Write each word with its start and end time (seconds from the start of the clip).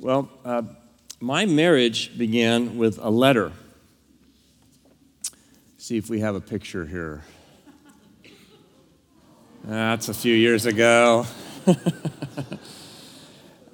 Well, 0.00 0.30
uh, 0.44 0.62
my 1.18 1.44
marriage 1.44 2.16
began 2.16 2.78
with 2.78 2.98
a 2.98 3.10
letter. 3.10 3.50
See 5.76 5.96
if 5.96 6.08
we 6.08 6.20
have 6.20 6.36
a 6.36 6.40
picture 6.40 6.86
here. 6.86 7.24
That's 9.64 10.08
a 10.08 10.14
few 10.14 10.36
years 10.36 10.66
ago. 10.66 11.26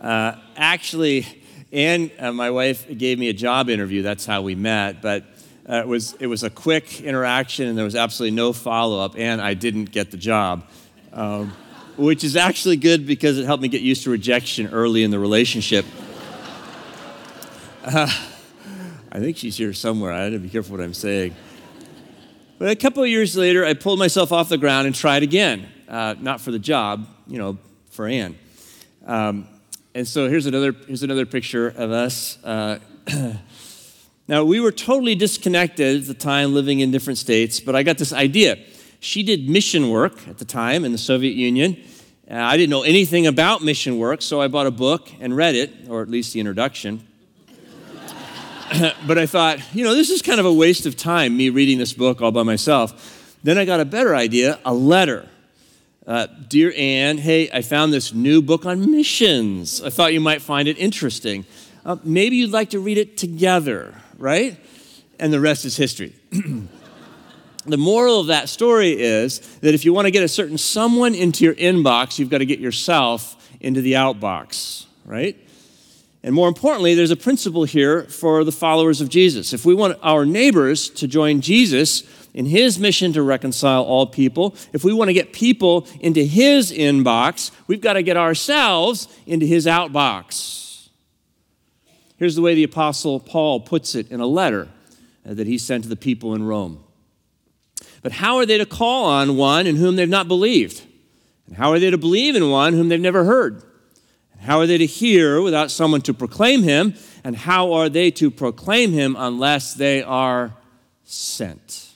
uh, 0.01 0.37
actually, 0.57 1.27
Ann, 1.71 2.11
uh, 2.19 2.33
my 2.33 2.51
wife, 2.51 2.89
gave 2.97 3.19
me 3.19 3.29
a 3.29 3.35
job 3.35 3.69
interview. 3.69 4.01
That's 4.01 4.25
how 4.25 4.41
we 4.41 4.55
met. 4.55 5.03
But 5.03 5.25
uh, 5.69 5.75
it, 5.75 5.87
was, 5.87 6.15
it 6.21 6.27
was 6.27 6.43
a 6.43 6.49
quick 6.49 7.03
interaction, 7.03 7.69
and 7.69 7.77
there 7.77 7.85
was 7.85 7.97
absolutely 7.97 8.35
no 8.35 8.55
follow 8.55 8.99
up, 8.99 9.15
and 9.19 9.43
I 9.43 9.53
didn't 9.53 9.93
get 9.93 10.11
the 10.11 10.17
job. 10.17 10.67
Um, 11.13 11.53
which 11.99 12.25
is 12.25 12.35
actually 12.35 12.77
good 12.77 13.07
because 13.07 13.37
it 13.37 13.45
helped 13.45 13.63
me 13.63 13.69
get 13.69 13.83
used 13.83 14.05
to 14.05 14.11
rejection 14.11 14.69
early 14.69 15.05
in 15.05 15.11
the 15.11 15.19
relationship. 15.19 15.85
Uh, 17.85 18.09
I 19.13 19.21
think 19.21 19.37
she's 19.37 19.57
here 19.57 19.73
somewhere. 19.73 20.13
I 20.13 20.23
have 20.23 20.33
to 20.33 20.39
be 20.39 20.49
careful 20.49 20.77
what 20.77 20.83
I'm 20.83 20.95
saying. 20.95 21.35
But 22.59 22.71
a 22.71 22.77
couple 22.77 23.03
of 23.03 23.09
years 23.09 23.37
later, 23.37 23.65
I 23.65 23.75
pulled 23.75 23.99
myself 23.99 24.33
off 24.33 24.49
the 24.49 24.59
ground 24.59 24.87
and 24.87 24.95
tried 24.95 25.23
again. 25.23 25.69
Uh, 25.87 26.15
not 26.19 26.41
for 26.41 26.51
the 26.51 26.59
job, 26.59 27.07
you 27.27 27.39
know, 27.39 27.59
for 27.91 28.07
Ann. 28.07 28.37
Um, 29.07 29.47
and 29.95 30.09
so 30.09 30.29
here's 30.29 30.47
another, 30.47 30.73
here's 30.73 31.03
another 31.03 31.27
picture 31.27 31.69
of 31.69 31.91
us. 31.93 32.43
Uh, 32.43 32.79
now, 34.29 34.45
we 34.45 34.61
were 34.61 34.73
totally 34.73 35.15
disconnected 35.15 36.01
at 36.03 36.07
the 36.07 36.15
time, 36.15 36.55
living 36.55 36.81
in 36.81 36.91
different 36.91 37.19
states, 37.19 37.61
but 37.61 37.77
I 37.77 37.83
got 37.83 37.99
this 37.99 38.13
idea. 38.13 38.59
She 38.99 39.23
did 39.23 39.49
mission 39.49 39.91
work 39.91 40.27
at 40.27 40.39
the 40.39 40.47
time 40.47 40.87
in 40.87 40.93
the 40.93 40.99
Soviet 40.99 41.35
Union. 41.35 41.77
Uh, 42.29 42.37
I 42.37 42.57
didn't 42.57 42.71
know 42.71 42.83
anything 42.83 43.27
about 43.27 43.63
mission 43.63 43.99
work, 43.99 44.23
so 44.23 44.41
I 44.41 44.49
bought 44.49 44.67
a 44.67 44.71
book 44.71 45.11
and 45.21 45.37
read 45.37 45.55
it, 45.55 45.71
or 45.89 46.01
at 46.01 46.09
least 46.09 46.33
the 46.33 46.41
introduction. 46.41 47.07
but 49.07 49.19
I 49.19 49.27
thought, 49.27 49.75
you 49.75 49.85
know, 49.85 49.95
this 49.95 50.11
is 50.11 50.23
kind 50.23 50.41
of 50.41 50.47
a 50.47 50.53
waste 50.53 50.87
of 50.87 50.97
time, 50.97 51.37
me 51.37 51.51
reading 51.51 51.79
this 51.79 51.93
book 51.93 52.21
all 52.21 52.33
by 52.33 52.43
myself. 52.43 53.39
Then 53.43 53.59
I 53.59 53.65
got 53.65 53.81
a 53.81 53.85
better 53.85 54.15
idea 54.15 54.59
a 54.65 54.75
letter. 54.75 55.29
Uh, 56.07 56.27
Dear 56.49 56.73
Anne, 56.77 57.19
hey, 57.19 57.51
I 57.51 57.63
found 57.63 57.93
this 57.93 58.13
new 58.13 58.43
book 58.43 58.67
on 58.67 58.91
missions. 58.91 59.83
I 59.83 59.91
thought 59.91 60.13
you 60.13 60.21
might 60.21 60.43
find 60.43 60.69
it 60.69 60.77
interesting. 60.79 61.47
Uh, 61.85 61.97
maybe 62.05 62.37
you'd 62.37 62.51
like 62.51 62.71
to 62.71 62.79
read 62.79 62.99
it 62.99 63.17
together, 63.17 63.95
right? 64.19 64.59
And 65.19 65.33
the 65.33 65.41
rest 65.41 65.65
is 65.65 65.77
history. 65.77 66.15
the 66.31 67.77
moral 67.77 68.21
of 68.21 68.27
that 68.27 68.49
story 68.49 68.93
is 68.99 69.41
that 69.59 69.75
if 69.75 69.85
you 69.85 69.93
want 69.93 70.07
to 70.07 70.11
get 70.11 70.23
a 70.23 70.29
certain 70.29 70.59
someone 70.59 71.15
into 71.15 71.45
your 71.45 71.55
inbox, 71.55 72.19
you've 72.19 72.31
got 72.31 72.39
to 72.39 72.47
get 72.47 72.59
yourself 72.59 73.37
into 73.61 73.81
the 73.81 73.93
outbox, 73.93 74.87
right? 75.05 75.39
And 76.25 76.35
more 76.35 76.49
importantly, 76.49 76.95
there's 76.95 77.11
a 77.11 77.17
principle 77.17 77.65
here 77.65 78.05
for 78.05 78.45
the 78.45 78.51
followers 78.51 79.03
of 79.03 79.11
Jesus. 79.11 79.53
If 79.53 79.67
we 79.67 79.75
want 79.75 79.99
our 80.03 80.25
neighbors 80.25 80.89
to 80.91 81.07
join 81.07 81.43
Jesus 81.43 82.03
in 82.33 82.47
his 82.47 82.79
mission 82.79 83.13
to 83.13 83.23
reconcile 83.23 83.83
all 83.83 84.07
people, 84.07 84.57
if 84.73 84.85
we 84.85 84.95
want 84.95 85.11
to 85.11 85.13
get 85.13 85.35
people 85.35 85.87
into 86.01 86.25
his 86.25 86.73
inbox, 86.73 87.51
we've 87.67 87.83
got 87.83 87.93
to 87.93 88.03
get 88.03 88.17
ourselves 88.17 89.07
into 89.27 89.45
his 89.45 89.67
outbox. 89.67 90.89
Here's 92.17 92.37
the 92.37 92.43
way 92.43 92.55
the 92.55 92.65
Apostle 92.65 93.21
Paul 93.21 93.61
puts 93.61 93.95
it 93.95 94.11
in 94.11 94.21
a 94.21 94.27
letter 94.27 94.69
uh, 95.29 95.35
that 95.35 95.47
he 95.47 95.59
sent 95.59 95.83
to 95.83 95.91
the 95.91 95.95
people 95.95 96.35
in 96.35 96.45
Rome. 96.45 96.83
But 98.01 98.13
how 98.13 98.37
are 98.37 98.47
they 98.47 98.57
to 98.57 98.65
call 98.65 99.05
on 99.05 99.37
one 99.37 99.67
in 99.67 99.77
whom 99.77 99.97
they've 99.97 100.09
not 100.09 100.27
believed? 100.27 100.85
And 101.47 101.57
how 101.57 101.71
are 101.71 101.79
they 101.79 101.91
to 101.91 101.99
believe 101.99 102.35
in 102.35 102.49
one 102.49 102.73
whom 102.73 102.89
they've 102.89 102.99
never 102.99 103.25
heard? 103.25 103.63
How 104.45 104.59
are 104.59 104.67
they 104.67 104.77
to 104.77 104.85
hear 104.85 105.41
without 105.41 105.71
someone 105.71 106.03
to 106.03 106.13
proclaim 106.13 106.63
him? 106.63 106.95
And 107.25 107.35
how 107.35 107.73
are 107.73 107.89
they 107.89 108.11
to 108.13 108.31
proclaim 108.31 108.93
him 108.93 109.17
unless 109.19 109.73
they 109.73 110.03
are 110.03 110.53
sent? 111.03 111.93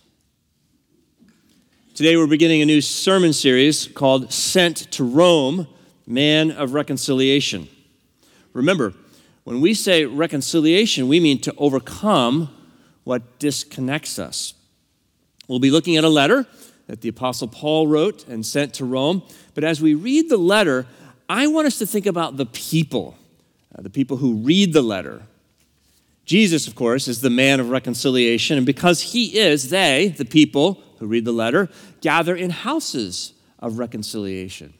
Today 1.94 2.16
we're 2.16 2.26
beginning 2.26 2.62
a 2.62 2.64
new 2.64 2.80
sermon 2.80 3.34
series 3.34 3.86
called 3.86 4.32
Sent 4.32 4.90
to 4.92 5.04
Rome, 5.04 5.66
Man 6.06 6.50
of 6.50 6.72
Reconciliation. 6.72 7.68
Remember, 8.54 8.94
when 9.44 9.60
we 9.60 9.74
say 9.74 10.06
reconciliation, 10.06 11.06
we 11.06 11.20
mean 11.20 11.42
to 11.42 11.54
overcome 11.58 12.48
what 13.04 13.38
disconnects 13.38 14.18
us. 14.18 14.54
We'll 15.48 15.58
be 15.58 15.70
looking 15.70 15.98
at 15.98 16.04
a 16.04 16.08
letter 16.08 16.46
that 16.86 17.02
the 17.02 17.10
Apostle 17.10 17.48
Paul 17.48 17.88
wrote 17.88 18.26
and 18.26 18.46
sent 18.46 18.72
to 18.74 18.86
Rome. 18.86 19.22
But 19.52 19.64
as 19.64 19.82
we 19.82 19.92
read 19.92 20.30
the 20.30 20.38
letter, 20.38 20.86
I 21.28 21.46
want 21.46 21.66
us 21.66 21.78
to 21.78 21.86
think 21.86 22.06
about 22.06 22.36
the 22.36 22.46
people, 22.46 23.16
uh, 23.76 23.82
the 23.82 23.90
people 23.90 24.16
who 24.16 24.34
read 24.34 24.72
the 24.72 24.82
letter. 24.82 25.22
Jesus, 26.24 26.66
of 26.66 26.74
course, 26.74 27.08
is 27.08 27.20
the 27.20 27.30
man 27.30 27.60
of 27.60 27.70
reconciliation, 27.70 28.56
and 28.56 28.66
because 28.66 29.00
he 29.00 29.38
is, 29.38 29.70
they, 29.70 30.08
the 30.08 30.24
people 30.24 30.82
who 30.98 31.06
read 31.06 31.24
the 31.24 31.32
letter, 31.32 31.68
gather 32.00 32.36
in 32.36 32.50
houses 32.50 33.32
of 33.58 33.78
reconciliation. 33.78 34.74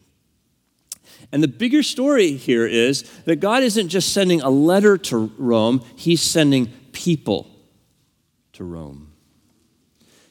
And 1.33 1.43
the 1.43 1.49
bigger 1.49 1.83
story 1.83 2.33
here 2.33 2.67
is 2.67 3.03
that 3.25 3.37
God 3.37 3.63
isn't 3.63 3.89
just 3.89 4.13
sending 4.13 4.41
a 4.41 4.51
letter 4.51 4.97
to 4.99 5.33
Rome, 5.37 5.85
he's 5.97 6.23
sending 6.23 6.69
people 6.93 7.51
to 8.55 8.65
Rome. 8.65 9.08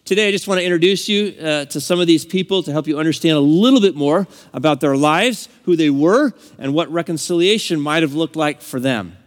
Today, 0.07 0.29
I 0.29 0.31
just 0.31 0.47
want 0.47 0.61
to 0.61 0.63
introduce 0.63 1.09
you 1.09 1.35
uh, 1.37 1.65
to 1.65 1.81
some 1.81 1.99
of 1.99 2.07
these 2.07 2.23
people 2.23 2.63
to 2.63 2.71
help 2.71 2.87
you 2.87 2.97
understand 2.97 3.35
a 3.35 3.41
little 3.41 3.81
bit 3.81 3.93
more 3.93 4.25
about 4.53 4.79
their 4.79 4.95
lives, 4.95 5.49
who 5.65 5.75
they 5.75 5.89
were, 5.89 6.31
and 6.57 6.73
what 6.73 6.89
reconciliation 6.89 7.77
might 7.77 8.03
have 8.03 8.13
looked 8.13 8.37
like 8.37 8.61
for 8.61 8.79
them. 8.79 9.17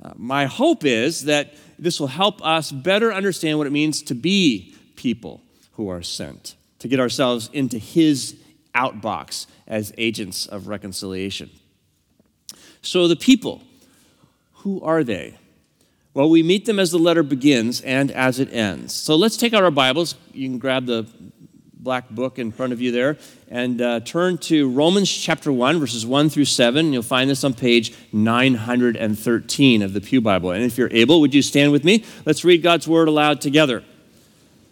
Uh, 0.00 0.12
my 0.14 0.46
hope 0.46 0.84
is 0.84 1.24
that 1.24 1.56
this 1.80 1.98
will 1.98 2.06
help 2.06 2.40
us 2.46 2.70
better 2.70 3.12
understand 3.12 3.58
what 3.58 3.66
it 3.66 3.72
means 3.72 4.02
to 4.02 4.14
be 4.14 4.76
people 4.94 5.42
who 5.72 5.88
are 5.88 6.00
sent, 6.00 6.54
to 6.78 6.86
get 6.86 7.00
ourselves 7.00 7.50
into 7.52 7.76
His 7.76 8.36
outbox 8.72 9.46
as 9.66 9.92
agents 9.98 10.46
of 10.46 10.68
reconciliation. 10.68 11.50
So, 12.82 13.08
the 13.08 13.16
people, 13.16 13.64
who 14.58 14.80
are 14.80 15.02
they? 15.02 15.38
Well, 16.14 16.30
we 16.30 16.44
meet 16.44 16.64
them 16.64 16.78
as 16.78 16.92
the 16.92 16.98
letter 16.98 17.24
begins 17.24 17.80
and 17.80 18.12
as 18.12 18.38
it 18.38 18.52
ends. 18.52 18.94
So 18.94 19.16
let's 19.16 19.36
take 19.36 19.52
out 19.52 19.64
our 19.64 19.72
Bibles. 19.72 20.14
You 20.32 20.48
can 20.48 20.58
grab 20.58 20.86
the 20.86 21.08
black 21.74 22.08
book 22.08 22.38
in 22.38 22.52
front 22.52 22.72
of 22.72 22.80
you 22.80 22.92
there 22.92 23.18
and 23.50 23.82
uh, 23.82 23.98
turn 23.98 24.38
to 24.38 24.70
Romans 24.70 25.10
chapter 25.10 25.50
1, 25.50 25.80
verses 25.80 26.06
1 26.06 26.30
through 26.30 26.44
7. 26.44 26.92
You'll 26.92 27.02
find 27.02 27.28
this 27.28 27.42
on 27.42 27.52
page 27.52 27.92
913 28.12 29.82
of 29.82 29.92
the 29.92 30.00
Pew 30.00 30.20
Bible. 30.20 30.52
And 30.52 30.62
if 30.62 30.78
you're 30.78 30.92
able, 30.92 31.20
would 31.20 31.34
you 31.34 31.42
stand 31.42 31.72
with 31.72 31.82
me? 31.82 32.04
Let's 32.24 32.44
read 32.44 32.62
God's 32.62 32.86
word 32.86 33.08
aloud 33.08 33.40
together. 33.40 33.82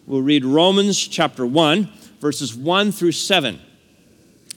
We'll 0.06 0.22
read 0.22 0.44
Romans 0.44 0.96
chapter 0.96 1.44
1, 1.44 1.88
verses 2.20 2.54
1 2.54 2.92
through 2.92 3.12
7. 3.12 3.58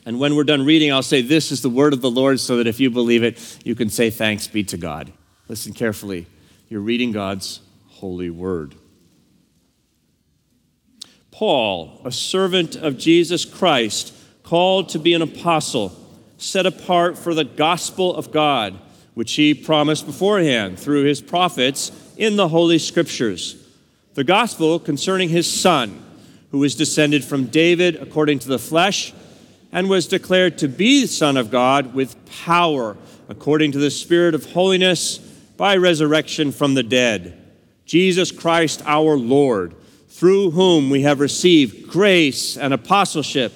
And 0.05 0.19
when 0.19 0.35
we're 0.35 0.43
done 0.43 0.63
reading, 0.63 0.93
I'll 0.93 1.01
say, 1.01 1.23
This 1.23 1.51
is 1.51 1.63
the 1.63 1.69
word 1.69 1.93
of 1.93 2.01
the 2.01 2.11
Lord, 2.11 2.39
so 2.39 2.57
that 2.57 2.67
if 2.67 2.79
you 2.79 2.91
believe 2.91 3.23
it, 3.23 3.57
you 3.65 3.73
can 3.73 3.89
say, 3.89 4.11
Thanks 4.11 4.47
be 4.47 4.63
to 4.65 4.77
God. 4.77 5.11
Listen 5.47 5.73
carefully. 5.73 6.27
You're 6.67 6.81
reading 6.81 7.11
God's 7.11 7.61
holy 7.87 8.31
word. 8.31 8.73
Paul, 11.29 12.01
a 12.03 12.11
servant 12.11 12.75
of 12.75 12.97
Jesus 12.97 13.45
Christ, 13.45 14.13
called 14.41 14.89
to 14.89 14.99
be 14.99 15.13
an 15.13 15.21
apostle, 15.21 15.95
set 16.37 16.65
apart 16.65 17.19
for 17.19 17.35
the 17.35 17.43
gospel 17.43 18.15
of 18.15 18.31
God, 18.31 18.79
which 19.13 19.33
he 19.33 19.53
promised 19.53 20.07
beforehand 20.07 20.79
through 20.79 21.03
his 21.03 21.21
prophets 21.21 21.91
in 22.17 22.35
the 22.35 22.47
Holy 22.47 22.79
Scriptures. 22.79 23.63
The 24.15 24.23
gospel 24.23 24.79
concerning 24.79 25.29
his 25.29 25.51
Son, 25.51 26.03
who 26.49 26.59
was 26.59 26.73
descended 26.73 27.23
from 27.23 27.45
David 27.45 27.95
according 27.97 28.39
to 28.39 28.47
the 28.47 28.59
flesh, 28.59 29.13
and 29.71 29.87
was 29.87 30.07
declared 30.07 30.57
to 30.59 30.67
be 30.67 31.01
the 31.01 31.07
Son 31.07 31.37
of 31.37 31.51
God 31.51 31.93
with 31.93 32.15
power 32.43 32.97
according 33.29 33.71
to 33.73 33.79
the 33.79 33.91
Spirit 33.91 34.33
of 34.33 34.51
holiness 34.53 35.19
by 35.57 35.77
resurrection 35.77 36.51
from 36.51 36.73
the 36.73 36.83
dead, 36.83 37.41
Jesus 37.85 38.31
Christ 38.31 38.81
our 38.85 39.17
Lord, 39.17 39.75
through 40.09 40.51
whom 40.51 40.89
we 40.89 41.03
have 41.03 41.19
received 41.19 41.89
grace 41.89 42.57
and 42.57 42.73
apostleship 42.73 43.53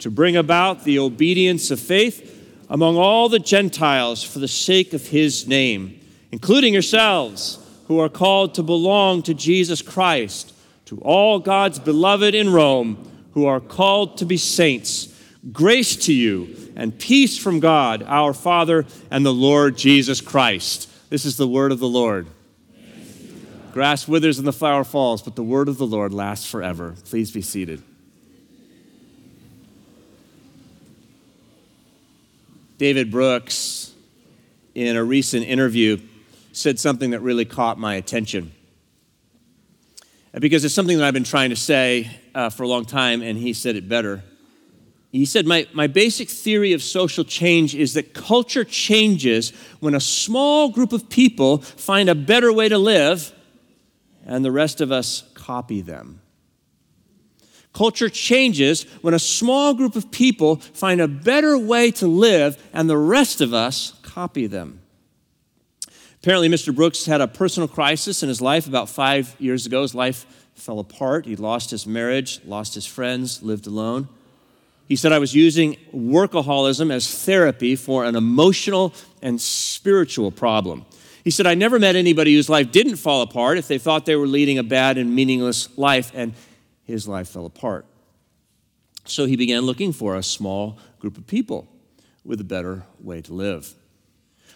to 0.00 0.10
bring 0.10 0.36
about 0.36 0.84
the 0.84 0.98
obedience 0.98 1.70
of 1.70 1.80
faith 1.80 2.36
among 2.68 2.96
all 2.96 3.28
the 3.28 3.38
Gentiles 3.38 4.22
for 4.22 4.38
the 4.38 4.48
sake 4.48 4.92
of 4.92 5.08
his 5.08 5.46
name, 5.46 6.00
including 6.32 6.72
yourselves, 6.72 7.58
who 7.86 7.98
are 7.98 8.08
called 8.08 8.54
to 8.54 8.62
belong 8.62 9.22
to 9.22 9.34
Jesus 9.34 9.82
Christ, 9.82 10.54
to 10.86 11.00
all 11.00 11.38
God's 11.38 11.78
beloved 11.78 12.34
in 12.34 12.52
Rome, 12.52 13.08
who 13.32 13.46
are 13.46 13.60
called 13.60 14.18
to 14.18 14.24
be 14.24 14.36
saints. 14.36 15.08
Grace 15.52 15.96
to 15.96 16.12
you 16.12 16.72
and 16.76 16.98
peace 16.98 17.38
from 17.38 17.60
God, 17.60 18.02
our 18.06 18.34
Father, 18.34 18.86
and 19.10 19.24
the 19.24 19.32
Lord 19.32 19.76
Jesus 19.76 20.20
Christ. 20.20 20.89
This 21.10 21.26
is 21.26 21.36
the 21.36 21.46
word 21.46 21.70
of 21.72 21.78
the 21.78 21.88
Lord. 21.88 22.26
Grass 23.72 24.08
withers 24.08 24.38
and 24.38 24.48
the 24.48 24.52
flower 24.52 24.82
falls, 24.82 25.22
but 25.22 25.36
the 25.36 25.42
word 25.42 25.68
of 25.68 25.76
the 25.76 25.86
Lord 25.86 26.14
lasts 26.14 26.50
forever. 26.50 26.94
Please 27.04 27.30
be 27.30 27.42
seated. 27.42 27.82
David 32.78 33.10
Brooks 33.10 33.90
in 34.74 34.96
a 34.96 35.04
recent 35.04 35.46
interview, 35.46 35.98
said 36.52 36.78
something 36.78 37.10
that 37.10 37.20
really 37.20 37.44
caught 37.44 37.78
my 37.78 37.94
attention. 37.94 38.52
Because 40.38 40.64
it's 40.64 40.74
something 40.74 40.98
that 40.98 41.06
I've 41.06 41.14
been 41.14 41.24
trying 41.24 41.50
to 41.50 41.56
say 41.56 42.10
uh, 42.34 42.50
for 42.50 42.62
a 42.62 42.68
long 42.68 42.84
time, 42.84 43.22
and 43.22 43.36
he 43.36 43.52
said 43.52 43.76
it 43.76 43.88
better. 43.88 44.22
He 45.12 45.26
said, 45.26 45.44
my, 45.44 45.66
my 45.72 45.88
basic 45.88 46.30
theory 46.30 46.72
of 46.72 46.82
social 46.82 47.24
change 47.24 47.74
is 47.74 47.94
that 47.94 48.14
culture 48.14 48.64
changes 48.64 49.50
when 49.80 49.94
a 49.94 50.00
small 50.00 50.68
group 50.68 50.92
of 50.92 51.08
people 51.08 51.58
find 51.58 52.08
a 52.08 52.14
better 52.14 52.52
way 52.52 52.68
to 52.68 52.78
live 52.78 53.32
and 54.24 54.44
the 54.44 54.52
rest 54.52 54.80
of 54.80 54.92
us 54.92 55.24
copy 55.34 55.80
them. 55.80 56.20
Culture 57.72 58.08
changes 58.08 58.84
when 59.00 59.14
a 59.14 59.18
small 59.18 59.74
group 59.74 59.96
of 59.96 60.10
people 60.12 60.56
find 60.56 61.00
a 61.00 61.08
better 61.08 61.58
way 61.58 61.90
to 61.92 62.06
live 62.06 62.62
and 62.72 62.88
the 62.88 62.96
rest 62.96 63.40
of 63.40 63.52
us 63.52 63.98
copy 64.02 64.46
them. 64.46 64.80
Apparently, 66.22 66.48
Mr. 66.48 66.74
Brooks 66.74 67.06
had 67.06 67.20
a 67.20 67.26
personal 67.26 67.68
crisis 67.68 68.22
in 68.22 68.28
his 68.28 68.40
life 68.40 68.66
about 68.66 68.88
five 68.88 69.34
years 69.38 69.66
ago. 69.66 69.82
His 69.82 69.94
life 69.94 70.26
fell 70.54 70.78
apart. 70.78 71.26
He 71.26 71.34
lost 71.34 71.70
his 71.70 71.86
marriage, 71.86 72.40
lost 72.44 72.74
his 72.74 72.86
friends, 72.86 73.42
lived 73.42 73.66
alone. 73.66 74.08
He 74.90 74.96
said, 74.96 75.12
I 75.12 75.20
was 75.20 75.36
using 75.36 75.76
workaholism 75.94 76.92
as 76.92 77.24
therapy 77.24 77.76
for 77.76 78.04
an 78.04 78.16
emotional 78.16 78.92
and 79.22 79.40
spiritual 79.40 80.32
problem. 80.32 80.84
He 81.22 81.30
said, 81.30 81.46
I 81.46 81.54
never 81.54 81.78
met 81.78 81.94
anybody 81.94 82.34
whose 82.34 82.48
life 82.48 82.72
didn't 82.72 82.96
fall 82.96 83.22
apart 83.22 83.56
if 83.56 83.68
they 83.68 83.78
thought 83.78 84.04
they 84.04 84.16
were 84.16 84.26
leading 84.26 84.58
a 84.58 84.64
bad 84.64 84.98
and 84.98 85.14
meaningless 85.14 85.68
life, 85.78 86.10
and 86.12 86.34
his 86.82 87.06
life 87.06 87.28
fell 87.28 87.46
apart. 87.46 87.86
So 89.04 89.26
he 89.26 89.36
began 89.36 89.62
looking 89.62 89.92
for 89.92 90.16
a 90.16 90.24
small 90.24 90.76
group 90.98 91.16
of 91.16 91.24
people 91.28 91.68
with 92.24 92.40
a 92.40 92.44
better 92.44 92.82
way 92.98 93.22
to 93.22 93.32
live. 93.32 93.72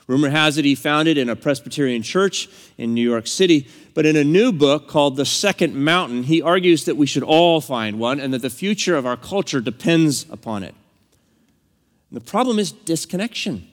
Rumor 0.07 0.29
has 0.29 0.59
it 0.59 0.65
he 0.65 0.75
founded 0.75 1.17
in 1.17 1.31
a 1.31 1.37
Presbyterian 1.37 2.03
church 2.03 2.49
in 2.77 2.93
New 2.93 3.09
York 3.09 3.27
City, 3.27 3.69
but 3.95 4.05
in 4.05 4.17
a 4.17 4.25
new 4.25 4.53
book 4.53 4.87
called 4.87 5.17
The 5.17 5.25
Second 5.25 5.75
Mountain, 5.75 6.25
he 6.25 6.43
argues 6.43 6.85
that 6.85 6.97
we 6.97 7.07
should 7.07 7.23
all 7.23 7.61
find 7.61 7.99
one 7.99 8.21
and 8.21 8.35
that 8.35 8.43
the 8.43 8.51
future 8.51 8.97
of 8.97 9.07
our 9.07 9.17
culture 9.17 9.61
depends 9.61 10.27
upon 10.31 10.63
it. 10.63 10.75
And 12.11 12.21
the 12.21 12.25
problem 12.25 12.59
is 12.59 12.71
disconnection. 12.71 13.67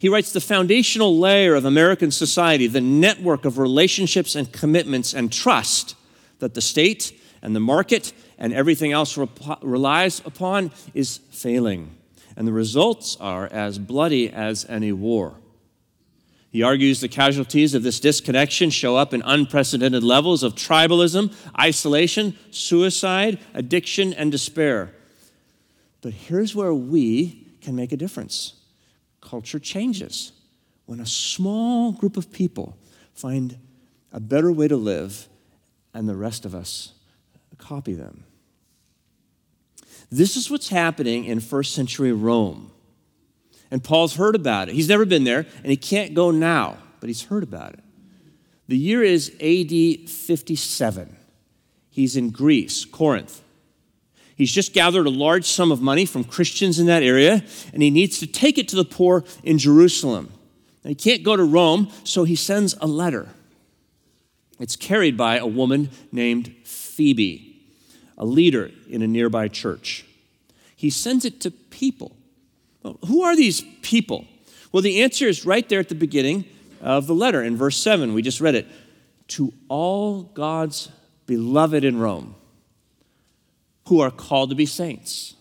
He 0.00 0.08
writes 0.08 0.32
the 0.32 0.40
foundational 0.40 1.16
layer 1.16 1.54
of 1.54 1.64
American 1.64 2.10
society, 2.10 2.66
the 2.66 2.80
network 2.80 3.44
of 3.44 3.56
relationships 3.56 4.34
and 4.34 4.50
commitments 4.52 5.14
and 5.14 5.32
trust 5.32 5.94
that 6.40 6.54
the 6.54 6.60
state 6.60 7.16
and 7.40 7.54
the 7.54 7.60
market 7.60 8.12
and 8.36 8.52
everything 8.52 8.90
else 8.90 9.16
relies 9.62 10.20
upon, 10.26 10.72
is 10.92 11.18
failing 11.30 11.96
and 12.36 12.46
the 12.46 12.52
results 12.52 13.16
are 13.20 13.46
as 13.46 13.78
bloody 13.78 14.30
as 14.30 14.66
any 14.68 14.92
war. 14.92 15.34
He 16.50 16.62
argues 16.62 17.00
the 17.00 17.08
casualties 17.08 17.72
of 17.74 17.82
this 17.82 17.98
disconnection 17.98 18.68
show 18.68 18.96
up 18.96 19.14
in 19.14 19.22
unprecedented 19.22 20.04
levels 20.04 20.42
of 20.42 20.54
tribalism, 20.54 21.34
isolation, 21.58 22.36
suicide, 22.50 23.38
addiction, 23.54 24.12
and 24.12 24.30
despair. 24.30 24.92
But 26.02 26.12
here's 26.12 26.54
where 26.54 26.74
we 26.74 27.46
can 27.62 27.74
make 27.74 27.92
a 27.92 27.96
difference 27.96 28.54
culture 29.22 29.58
changes 29.58 30.32
when 30.84 31.00
a 31.00 31.06
small 31.06 31.92
group 31.92 32.16
of 32.16 32.30
people 32.32 32.76
find 33.14 33.56
a 34.12 34.20
better 34.20 34.52
way 34.52 34.68
to 34.68 34.76
live 34.76 35.28
and 35.94 36.08
the 36.08 36.16
rest 36.16 36.44
of 36.44 36.54
us 36.54 36.92
copy 37.62 37.94
them. 37.94 38.24
This 40.12 40.36
is 40.36 40.50
what's 40.50 40.68
happening 40.68 41.24
in 41.24 41.40
first 41.40 41.74
century 41.74 42.12
Rome. 42.12 42.70
And 43.70 43.82
Paul's 43.82 44.16
heard 44.16 44.36
about 44.36 44.68
it. 44.68 44.74
He's 44.74 44.90
never 44.90 45.06
been 45.06 45.24
there, 45.24 45.46
and 45.62 45.66
he 45.70 45.76
can't 45.78 46.12
go 46.12 46.30
now, 46.30 46.76
but 47.00 47.08
he's 47.08 47.24
heard 47.24 47.42
about 47.42 47.72
it. 47.72 47.80
The 48.68 48.76
year 48.76 49.02
is 49.02 49.30
AD 49.40 50.10
57. 50.10 51.16
He's 51.88 52.14
in 52.14 52.28
Greece, 52.28 52.84
Corinth. 52.84 53.40
He's 54.36 54.52
just 54.52 54.74
gathered 54.74 55.06
a 55.06 55.10
large 55.10 55.46
sum 55.46 55.72
of 55.72 55.80
money 55.80 56.04
from 56.04 56.24
Christians 56.24 56.78
in 56.78 56.86
that 56.86 57.02
area, 57.02 57.42
and 57.72 57.82
he 57.82 57.88
needs 57.88 58.18
to 58.18 58.26
take 58.26 58.58
it 58.58 58.68
to 58.68 58.76
the 58.76 58.84
poor 58.84 59.24
in 59.42 59.56
Jerusalem. 59.56 60.30
Now, 60.84 60.90
he 60.90 60.94
can't 60.94 61.22
go 61.22 61.36
to 61.36 61.44
Rome, 61.44 61.90
so 62.04 62.24
he 62.24 62.36
sends 62.36 62.74
a 62.82 62.86
letter. 62.86 63.30
It's 64.60 64.76
carried 64.76 65.16
by 65.16 65.38
a 65.38 65.46
woman 65.46 65.88
named 66.12 66.54
Phoebe 66.64 67.51
a 68.22 68.24
leader 68.24 68.70
in 68.88 69.02
a 69.02 69.06
nearby 69.08 69.48
church. 69.48 70.04
He 70.76 70.90
sends 70.90 71.24
it 71.24 71.40
to 71.40 71.50
people. 71.50 72.14
Well, 72.84 72.96
who 73.08 73.22
are 73.24 73.34
these 73.34 73.62
people? 73.82 74.26
Well, 74.70 74.80
the 74.80 75.02
answer 75.02 75.26
is 75.26 75.44
right 75.44 75.68
there 75.68 75.80
at 75.80 75.88
the 75.88 75.96
beginning 75.96 76.44
of 76.80 77.08
the 77.08 77.16
letter 77.16 77.42
in 77.42 77.56
verse 77.56 77.76
7. 77.76 78.14
We 78.14 78.22
just 78.22 78.40
read 78.40 78.54
it. 78.54 78.68
To 79.28 79.52
all 79.66 80.22
God's 80.22 80.88
beloved 81.26 81.82
in 81.82 81.98
Rome 81.98 82.36
who 83.88 83.98
are 83.98 84.12
called 84.12 84.50
to 84.50 84.56
be 84.56 84.66
saints. 84.66 85.34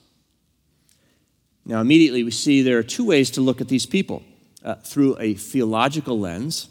Now, 1.63 1.81
immediately 1.81 2.23
we 2.23 2.31
see 2.31 2.63
there 2.63 2.79
are 2.79 2.83
two 2.83 3.05
ways 3.05 3.29
to 3.31 3.41
look 3.41 3.61
at 3.61 3.67
these 3.67 3.85
people 3.85 4.23
uh, 4.65 4.73
through 4.75 5.17
a 5.19 5.35
theological 5.35 6.19
lens 6.19 6.67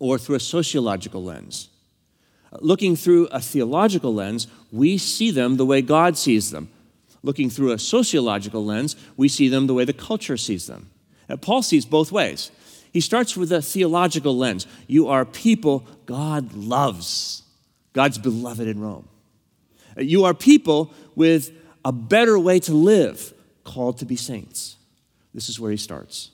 or 0.00 0.18
through 0.18 0.34
a 0.34 0.40
sociological 0.40 1.22
lens 1.22 1.68
looking 2.60 2.96
through 2.96 3.26
a 3.28 3.40
theological 3.40 4.14
lens, 4.14 4.46
we 4.70 4.98
see 4.98 5.30
them 5.30 5.56
the 5.56 5.66
way 5.66 5.82
God 5.82 6.16
sees 6.16 6.50
them. 6.50 6.68
Looking 7.22 7.48
through 7.48 7.72
a 7.72 7.78
sociological 7.78 8.64
lens, 8.64 8.96
we 9.16 9.28
see 9.28 9.48
them 9.48 9.66
the 9.66 9.74
way 9.74 9.84
the 9.84 9.92
culture 9.92 10.36
sees 10.36 10.66
them. 10.66 10.90
And 11.28 11.40
Paul 11.40 11.62
sees 11.62 11.86
both 11.86 12.12
ways. 12.12 12.50
He 12.92 13.00
starts 13.00 13.36
with 13.36 13.50
a 13.50 13.62
theological 13.62 14.36
lens. 14.36 14.66
You 14.86 15.08
are 15.08 15.24
people 15.24 15.86
God 16.06 16.52
loves, 16.54 17.42
God's 17.92 18.18
beloved 18.18 18.68
in 18.68 18.80
Rome. 18.80 19.08
You 19.96 20.24
are 20.24 20.34
people 20.34 20.92
with 21.14 21.50
a 21.84 21.92
better 21.92 22.38
way 22.38 22.60
to 22.60 22.72
live, 22.72 23.32
called 23.64 23.98
to 23.98 24.04
be 24.04 24.16
saints. 24.16 24.76
This 25.32 25.48
is 25.48 25.58
where 25.58 25.70
he 25.70 25.76
starts. 25.76 26.30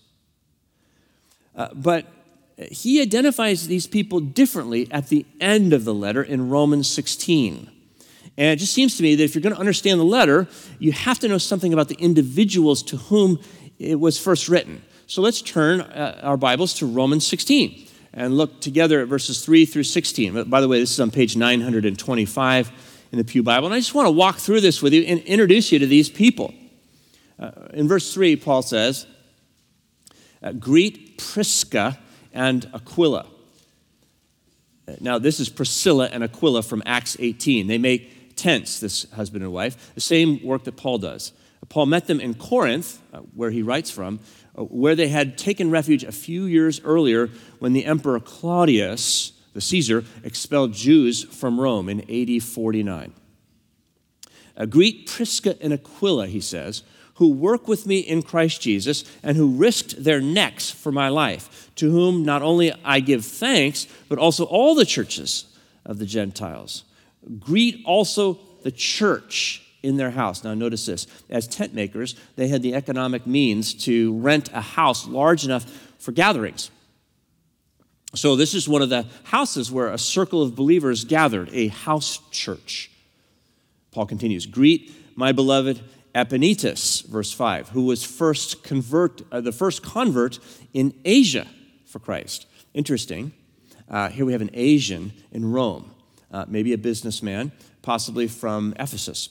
Uh, 1.57 1.69
but 1.75 2.07
he 2.71 3.01
identifies 3.01 3.67
these 3.67 3.87
people 3.87 4.21
differently 4.21 4.89
at 4.91 5.09
the 5.09 5.25
end 5.41 5.73
of 5.73 5.85
the 5.85 5.95
letter 5.95 6.23
in 6.23 6.51
Romans 6.51 6.89
16. 6.89 7.71
And 8.37 8.47
it 8.47 8.57
just 8.57 8.73
seems 8.73 8.97
to 8.97 9.03
me 9.03 9.15
that 9.15 9.23
if 9.23 9.35
you're 9.35 9.43
going 9.43 9.55
to 9.55 9.61
understand 9.61 10.01
the 10.01 10.05
letter, 10.05 10.49
you 10.79 10.93
have 10.93 11.19
to 11.21 11.29
know 11.29 11.39
something 11.39 11.73
about 11.73 11.89
the 11.89 11.97
individuals 11.97 12.83
to 12.85 12.97
whom 12.97 13.41
it 13.79 13.99
was 13.99 14.19
first 14.19 14.49
written. 14.49 14.83
So 15.07 15.23
let's 15.23 15.43
turn 15.43 15.81
uh, 15.81 16.21
our 16.23 16.37
Bibles 16.37 16.75
to 16.75 16.87
Romans 16.87 17.27
16 17.27 17.87
and 18.13 18.37
look 18.37 18.61
together 18.61 19.01
at 19.01 19.09
verses 19.09 19.45
3 19.45 19.65
through 19.65 19.85
16. 19.85 20.45
By 20.45 20.61
the 20.61 20.69
way, 20.69 20.81
this 20.81 20.93
is 20.93 21.01
on 21.01 21.11
page 21.11 21.37
925 21.37 22.73
in 23.13 23.19
the 23.19 23.25
Pew 23.25 23.43
Bible. 23.43 23.67
And 23.67 23.75
I 23.75 23.79
just 23.79 23.95
want 23.95 24.07
to 24.07 24.13
walk 24.13 24.37
through 24.37 24.61
this 24.61 24.83
with 24.83 24.93
you 24.93 25.03
and 25.03 25.21
introduce 25.21 25.73
you 25.73 25.79
to 25.79 25.87
these 25.87 26.09
people. 26.09 26.55
Uh, 27.39 27.51
in 27.73 27.89
verse 27.89 28.13
3, 28.13 28.37
Paul 28.37 28.63
says, 28.63 29.07
Greet 30.59 31.19
Prisca 31.19 31.99
and 32.33 32.69
Aquila. 32.75 33.27
Now, 35.01 35.19
this 35.19 35.39
is 35.39 35.49
Priscilla 35.49 36.09
and 36.11 36.25
Aquila 36.25 36.63
from 36.63 36.83
Acts 36.87 37.17
18. 37.21 37.67
They 37.67 37.79
make 37.79 38.35
tents, 38.37 38.81
this 38.81 39.09
husband 39.13 39.45
and 39.45 39.53
wife, 39.53 39.95
the 39.95 40.01
same 40.01 40.43
work 40.45 40.65
that 40.65 40.77
Paul 40.77 40.99
does. 40.99 41.33
Paul 41.69 41.87
met 41.87 42.07
them 42.07 42.21
in 42.21 42.35
Corinth, 42.35 43.01
uh, 43.13 43.19
where 43.35 43.51
he 43.51 43.63
writes 43.63 43.91
from, 43.91 44.19
uh, 44.59 44.63
where 44.65 44.97
they 44.97 45.09
had 45.09 45.39
taken 45.39 45.71
refuge 45.71 46.03
a 46.03 46.11
few 46.11 46.45
years 46.45 46.81
earlier 46.83 47.29
when 47.61 47.73
the 47.73 47.85
emperor 47.85 48.19
Claudius, 48.19 49.33
the 49.55 49.61
Caesar, 49.61 50.05
expelled 50.25 50.73
Jews 50.73 51.23
from 51.23 51.61
Rome 51.61 51.89
in 51.89 52.01
AD 52.11 52.43
49. 52.43 53.13
Uh, 54.57 54.67
greet 54.67 55.07
Prisca 55.07 55.57
and 55.63 55.73
Aquila, 55.73 56.27
he 56.27 56.41
says, 56.41 56.83
who 57.21 57.29
work 57.29 57.69
with 57.69 57.87
me 57.87 57.99
in 57.99 58.23
Christ 58.23 58.63
Jesus 58.63 59.05
and 59.23 59.37
who 59.37 59.51
risked 59.51 60.03
their 60.03 60.23
necks 60.23 60.71
for 60.71 60.91
my 60.91 61.11
life, 61.11 61.71
to 61.77 61.91
whom 61.91 62.25
not 62.25 62.41
only 62.41 62.73
I 62.83 63.01
give 63.01 63.27
thanks, 63.27 63.87
but 64.09 64.19
also 64.19 64.45
all 64.45 64.75
the 64.75 64.87
churches 64.87 65.45
of 65.85 65.99
the 65.99 66.07
Gentiles. 66.07 66.85
Greet 67.39 67.83
also 67.85 68.39
the 68.63 68.71
church 68.71 69.63
in 69.83 69.99
their 69.99 70.13
house. 70.13 70.43
Now, 70.43 70.55
notice 70.55 70.87
this 70.87 71.07
as 71.29 71.47
tent 71.47 71.75
makers, 71.75 72.15
they 72.37 72.49
had 72.49 72.63
the 72.63 72.75
economic 72.75 73.27
means 73.27 73.75
to 73.85 74.19
rent 74.19 74.49
a 74.55 74.63
house 74.63 75.07
large 75.07 75.45
enough 75.45 75.65
for 75.99 76.13
gatherings. 76.13 76.71
So, 78.15 78.35
this 78.35 78.55
is 78.55 78.67
one 78.67 78.81
of 78.81 78.89
the 78.89 79.05
houses 79.25 79.71
where 79.71 79.89
a 79.89 79.99
circle 79.99 80.43
of 80.43 80.57
believers 80.57 81.05
gathered, 81.05 81.51
a 81.53 81.69
house 81.69 82.19
church. 82.31 82.91
Paul 83.91 84.07
continues 84.07 84.47
Greet 84.47 84.91
my 85.17 85.33
beloved 85.33 85.83
Epaenetus, 86.15 87.07
verse 87.07 87.33
5, 87.33 87.71
who 87.71 87.85
was 87.85 88.05
first 88.05 88.65
convert, 88.65 89.23
uh, 89.31 89.41
the 89.41 89.53
first 89.53 89.83
convert 89.83 90.39
in 90.73 90.93
Asia 91.05 91.47
for 91.87 91.99
Christ. 91.99 92.47
Interesting. 92.75 93.33
Uh, 93.89 94.09
here 94.09 94.25
we 94.25 94.33
have 94.33 94.43
an 94.43 94.51
Asian 94.53 95.13
in 95.33 95.51
Rome, 95.51 95.91
uh, 96.33 96.45
maybe 96.49 96.73
a 96.73 96.79
businessman, 96.79 97.53
possibly 97.83 98.27
from 98.27 98.75
Ephesus. 98.79 99.29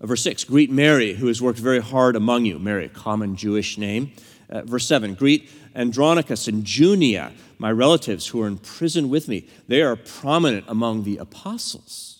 Uh, 0.00 0.06
verse 0.06 0.22
6 0.22 0.44
Greet 0.44 0.70
Mary, 0.70 1.14
who 1.14 1.26
has 1.28 1.40
worked 1.40 1.58
very 1.58 1.80
hard 1.80 2.16
among 2.16 2.44
you. 2.44 2.58
Mary, 2.58 2.86
a 2.86 2.88
common 2.88 3.36
Jewish 3.36 3.78
name. 3.78 4.12
Uh, 4.48 4.62
verse 4.62 4.86
7 4.86 5.14
Greet 5.14 5.50
Andronicus 5.74 6.46
and 6.46 6.64
Junia, 6.64 7.32
my 7.58 7.70
relatives 7.70 8.28
who 8.28 8.42
are 8.42 8.46
in 8.46 8.58
prison 8.58 9.08
with 9.08 9.28
me. 9.28 9.48
They 9.66 9.82
are 9.82 9.96
prominent 9.96 10.66
among 10.68 11.04
the 11.04 11.16
apostles. 11.16 12.13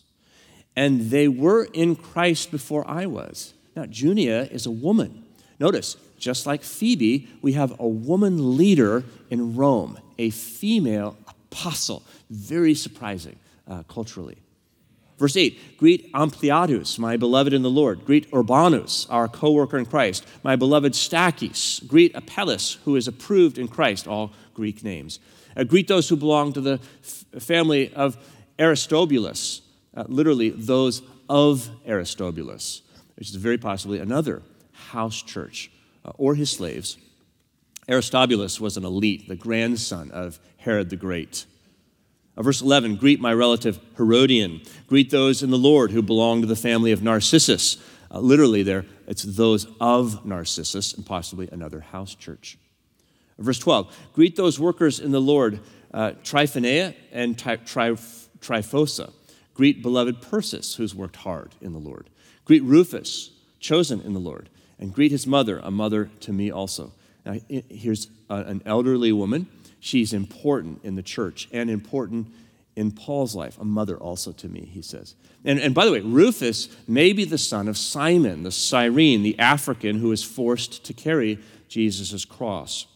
And 0.77 1.11
they 1.11 1.29
were 1.29 1.65
in 1.73 1.97
Christ 1.97 2.51
before 2.51 2.89
I 2.89 3.07
was. 3.07 3.55
Now, 3.77 3.87
Junia 3.87 4.43
is 4.51 4.67
a 4.67 4.71
woman. 4.71 5.25
Notice, 5.61 5.97
just 6.19 6.47
like 6.47 6.63
Phoebe, 6.63 7.29
we 7.43 7.53
have 7.53 7.79
a 7.79 7.87
woman 7.87 8.57
leader 8.57 9.05
in 9.31 9.57
Rome, 9.57 9.99
a 10.19 10.31
female 10.31 11.17
apostle. 11.29 12.03
Very 12.31 12.75
surprising 12.75 13.37
uh, 13.69 13.83
culturally. 13.85 14.39
Verse 15.19 15.37
8 15.37 15.79
Greet 15.79 16.13
Ampliatus, 16.13 16.99
my 16.99 17.17
beloved 17.17 17.53
in 17.53 17.63
the 17.63 17.71
Lord. 17.71 18.05
Greet 18.05 18.27
Urbanus, 18.33 19.07
our 19.11 19.29
co 19.29 19.53
worker 19.53 19.79
in 19.79 19.87
Christ. 19.87 20.27
My 20.43 20.57
beloved 20.57 20.93
Stachys. 20.93 21.87
Greet 21.87 22.15
Apelles, 22.15 22.79
who 22.85 22.97
is 22.97 23.07
approved 23.09 23.59
in 23.59 23.69
Christ, 23.69 24.09
all 24.09 24.33
Greek 24.55 24.83
names. 24.83 25.21
Uh, 25.57 25.65
greet 25.65 25.89
those 25.89 26.09
who 26.09 26.17
belong 26.17 26.53
to 26.53 26.61
the 26.61 26.81
f- 27.03 27.43
family 27.43 27.93
of 27.95 28.17
Aristobulus, 28.59 29.63
uh, 29.97 30.05
literally, 30.09 30.51
those 30.51 31.03
of 31.29 31.71
Aristobulus, 31.87 32.83
which 33.17 33.31
is 33.31 33.37
very 33.37 33.59
possibly 33.59 33.99
another 33.99 34.43
house 34.73 35.23
church, 35.23 35.71
uh, 36.05 36.13
or 36.19 36.35
his 36.35 36.51
slaves. 36.51 36.99
Aristobulus 37.89 38.61
was 38.61 38.77
an 38.77 38.85
elite, 38.85 39.29
the 39.29 39.37
grandson 39.37 40.11
of 40.11 40.39
Herod 40.59 40.91
the 40.91 40.97
Great. 40.97 41.47
Uh, 42.37 42.43
verse 42.43 42.61
11 42.61 42.97
Greet 42.97 43.21
my 43.21 43.33
relative 43.33 43.79
Herodion. 43.97 44.63
Greet 44.87 45.11
those 45.11 45.43
in 45.43 45.51
the 45.51 45.59
Lord 45.59 45.91
who 45.91 46.03
belong 46.03 46.41
to 46.41 46.47
the 46.47 46.57
family 46.57 46.93
of 46.93 47.03
Narcissus. 47.03 47.77
Uh, 48.11 48.19
literally, 48.19 48.63
there, 48.63 48.87
it's 49.07 49.23
those 49.23 49.67
of 49.81 50.25
Narcissus 50.25 50.95
and 50.95 51.05
possibly 51.05 51.49
another 51.53 51.81
house 51.81 52.15
church. 52.15 52.59
Verse 53.39 53.59
12 53.59 53.95
Greet 54.13 54.37
those 54.37 54.59
workers 54.59 55.01
in 55.01 55.11
the 55.11 55.21
Lord, 55.21 55.61
uh, 55.93 56.13
Tryphaena 56.23 56.95
and 57.13 57.39
Tri- 57.39 57.57
Tri- 57.57 57.97
Tryphosa. 58.41 59.13
Greet 59.55 59.83
beloved 59.83 60.21
Persis, 60.21 60.75
who's 60.77 60.95
worked 60.95 61.17
hard 61.17 61.55
in 61.61 61.73
the 61.73 61.79
Lord. 61.79 62.11
Greet 62.45 62.63
Rufus, 62.63 63.31
chosen 63.61 64.01
in 64.01 64.13
the 64.13 64.21
Lord. 64.21 64.49
And 64.79 64.93
greet 64.93 65.13
his 65.13 65.27
mother, 65.27 65.61
a 65.63 65.71
mother 65.71 66.11
to 66.21 66.33
me 66.33 66.51
also. 66.51 66.93
Now, 67.25 67.37
here's 67.49 68.09
an 68.29 68.61
elderly 68.67 69.13
woman 69.13 69.47
She's 69.85 70.15
important 70.15 70.81
in 70.83 70.95
the 70.95 71.03
church 71.03 71.47
and 71.53 71.69
important 71.69 72.29
in 72.75 72.91
Paul's 72.91 73.35
life, 73.35 73.59
a 73.61 73.67
mother 73.67 73.99
also 73.99 74.33
to 74.33 74.49
me, 74.49 74.65
he 74.65 74.81
says. 74.81 75.15
And, 75.45 75.61
and 75.61 75.75
by 75.75 75.85
the 75.85 75.93
way, 75.93 76.01
Rufus 76.01 76.75
may 76.89 77.13
be 77.13 77.27
the 77.27 77.37
son 77.37 77.69
of 77.69 77.77
Simon, 77.77 78.45
the 78.45 78.51
Cyrene, 78.51 79.23
the 79.23 79.39
African 79.39 79.99
who 79.99 80.09
was 80.09 80.25
forced 80.25 80.85
to 80.87 80.95
carry 80.95 81.39
Jesus' 81.69 82.25
cross. 82.25 82.87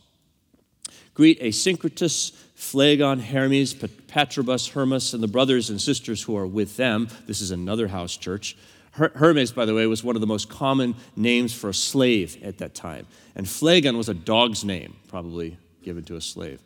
Greet 1.12 1.38
Asyncritus, 1.42 2.32
Phlegon, 2.58 3.20
Hermes, 3.20 3.72
Patrobus, 3.72 4.72
Hermas, 4.72 5.14
and 5.14 5.22
the 5.22 5.28
brothers 5.28 5.70
and 5.70 5.80
sisters 5.80 6.24
who 6.24 6.36
are 6.36 6.46
with 6.46 6.76
them. 6.76 7.08
This 7.28 7.40
is 7.40 7.52
another 7.52 7.86
house 7.86 8.16
church. 8.16 8.56
Her- 8.90 9.12
Hermes, 9.14 9.52
by 9.52 9.64
the 9.64 9.74
way, 9.74 9.86
was 9.86 10.02
one 10.02 10.16
of 10.16 10.20
the 10.20 10.26
most 10.26 10.50
common 10.50 10.96
names 11.14 11.54
for 11.54 11.70
a 11.70 11.74
slave 11.74 12.36
at 12.42 12.58
that 12.58 12.74
time. 12.74 13.06
And 13.36 13.48
Phlegon 13.48 13.96
was 13.96 14.08
a 14.08 14.14
dog's 14.14 14.64
name, 14.64 14.96
probably 15.06 15.56
given 15.84 16.02
to 16.06 16.16
a 16.16 16.20
slave. 16.20 16.60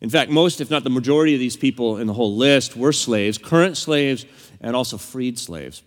In 0.00 0.08
fact, 0.08 0.30
most, 0.30 0.62
if 0.62 0.70
not 0.70 0.82
the 0.82 0.90
majority 0.90 1.34
of 1.34 1.40
these 1.40 1.58
people 1.58 1.98
in 1.98 2.06
the 2.06 2.14
whole 2.14 2.34
list 2.34 2.74
were 2.74 2.92
slaves, 2.92 3.36
current 3.36 3.76
slaves, 3.76 4.24
and 4.62 4.74
also 4.74 4.96
freed 4.96 5.38
slaves. 5.38 5.82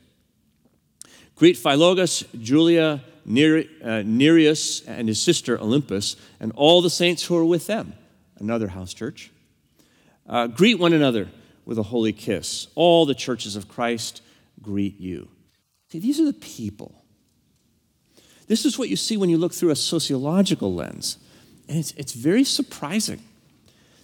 Greet 1.36 1.58
Philologus, 1.58 2.24
Julia, 2.40 3.02
uh, 3.04 4.04
Nereus, 4.06 4.86
and 4.86 5.08
his 5.08 5.20
sister 5.20 5.60
Olympus, 5.60 6.16
and 6.40 6.52
all 6.56 6.84
the 6.84 6.92
saints 6.92 7.24
who 7.24 7.36
are 7.36 7.46
with 7.46 7.66
them. 7.66 7.96
Another 8.42 8.70
house 8.70 8.92
church. 8.92 9.32
Uh, 10.28 10.48
greet 10.48 10.80
one 10.80 10.94
another 10.94 11.30
with 11.64 11.78
a 11.78 11.84
holy 11.84 12.12
kiss. 12.12 12.68
All 12.74 13.06
the 13.06 13.14
churches 13.14 13.56
of 13.56 13.68
Christ 13.68 14.24
greet 14.62 15.00
you. 15.00 15.28
See, 15.90 16.00
these 16.00 16.20
are 16.20 16.26
the 16.26 16.34
people. 16.34 17.04
This 18.48 18.66
is 18.66 18.80
what 18.80 18.90
you 18.90 18.96
see 18.96 19.16
when 19.16 19.30
you 19.30 19.38
look 19.38 19.54
through 19.54 19.70
a 19.70 19.76
sociological 19.76 20.74
lens. 20.74 21.20
And 21.70 21.78
it's, 21.78 21.92
it's 21.92 22.14
very 22.14 22.44
surprising. 22.44 23.22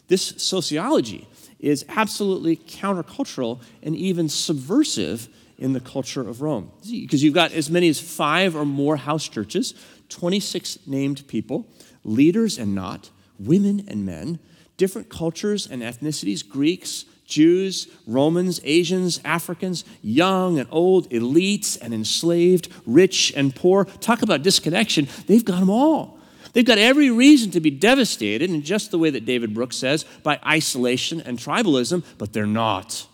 This 0.07 0.35
sociology 0.37 1.27
is 1.59 1.83
absolutely 1.89 2.57
countercultural 2.57 3.59
and 3.81 3.95
even 3.95 4.29
subversive 4.29 5.29
in 5.57 5.73
the 5.73 5.79
culture 5.79 6.21
of 6.21 6.43
Rome. 6.43 6.71
Because 6.87 7.23
you've 7.23 7.33
got 7.33 7.53
as 7.53 7.71
many 7.71 7.89
as 7.89 7.99
five 7.99 8.55
or 8.55 8.65
more 8.65 8.97
house 8.97 9.27
churches, 9.27 9.73
26 10.09 10.85
named 10.85 11.27
people, 11.27 11.65
leaders 12.03 12.59
and 12.59 12.75
not, 12.75 13.09
women 13.39 13.83
and 13.87 14.05
men, 14.05 14.39
different 14.77 15.09
cultures 15.09 15.67
and 15.67 15.81
ethnicities 15.81 16.47
Greeks, 16.47 17.05
Jews, 17.25 17.87
Romans, 18.07 18.61
Asians, 18.63 19.19
Africans, 19.25 19.83
young 20.01 20.59
and 20.59 20.67
old, 20.71 21.09
elites 21.09 21.77
and 21.81 21.93
enslaved, 21.93 22.69
rich 22.85 23.33
and 23.35 23.53
poor. 23.53 23.85
Talk 23.85 24.21
about 24.21 24.43
disconnection. 24.43 25.07
They've 25.27 25.43
got 25.43 25.59
them 25.59 25.69
all. 25.69 26.19
They've 26.53 26.65
got 26.65 26.77
every 26.77 27.11
reason 27.11 27.51
to 27.51 27.59
be 27.59 27.69
devastated, 27.69 28.49
in 28.49 28.63
just 28.63 28.91
the 28.91 28.97
way 28.97 29.09
that 29.09 29.25
David 29.25 29.53
Brooks 29.53 29.75
says, 29.75 30.05
by 30.23 30.39
isolation 30.45 31.21
and 31.21 31.37
tribalism, 31.37 32.03
but 32.17 32.33
they're 32.33 32.47
not. 32.47 33.05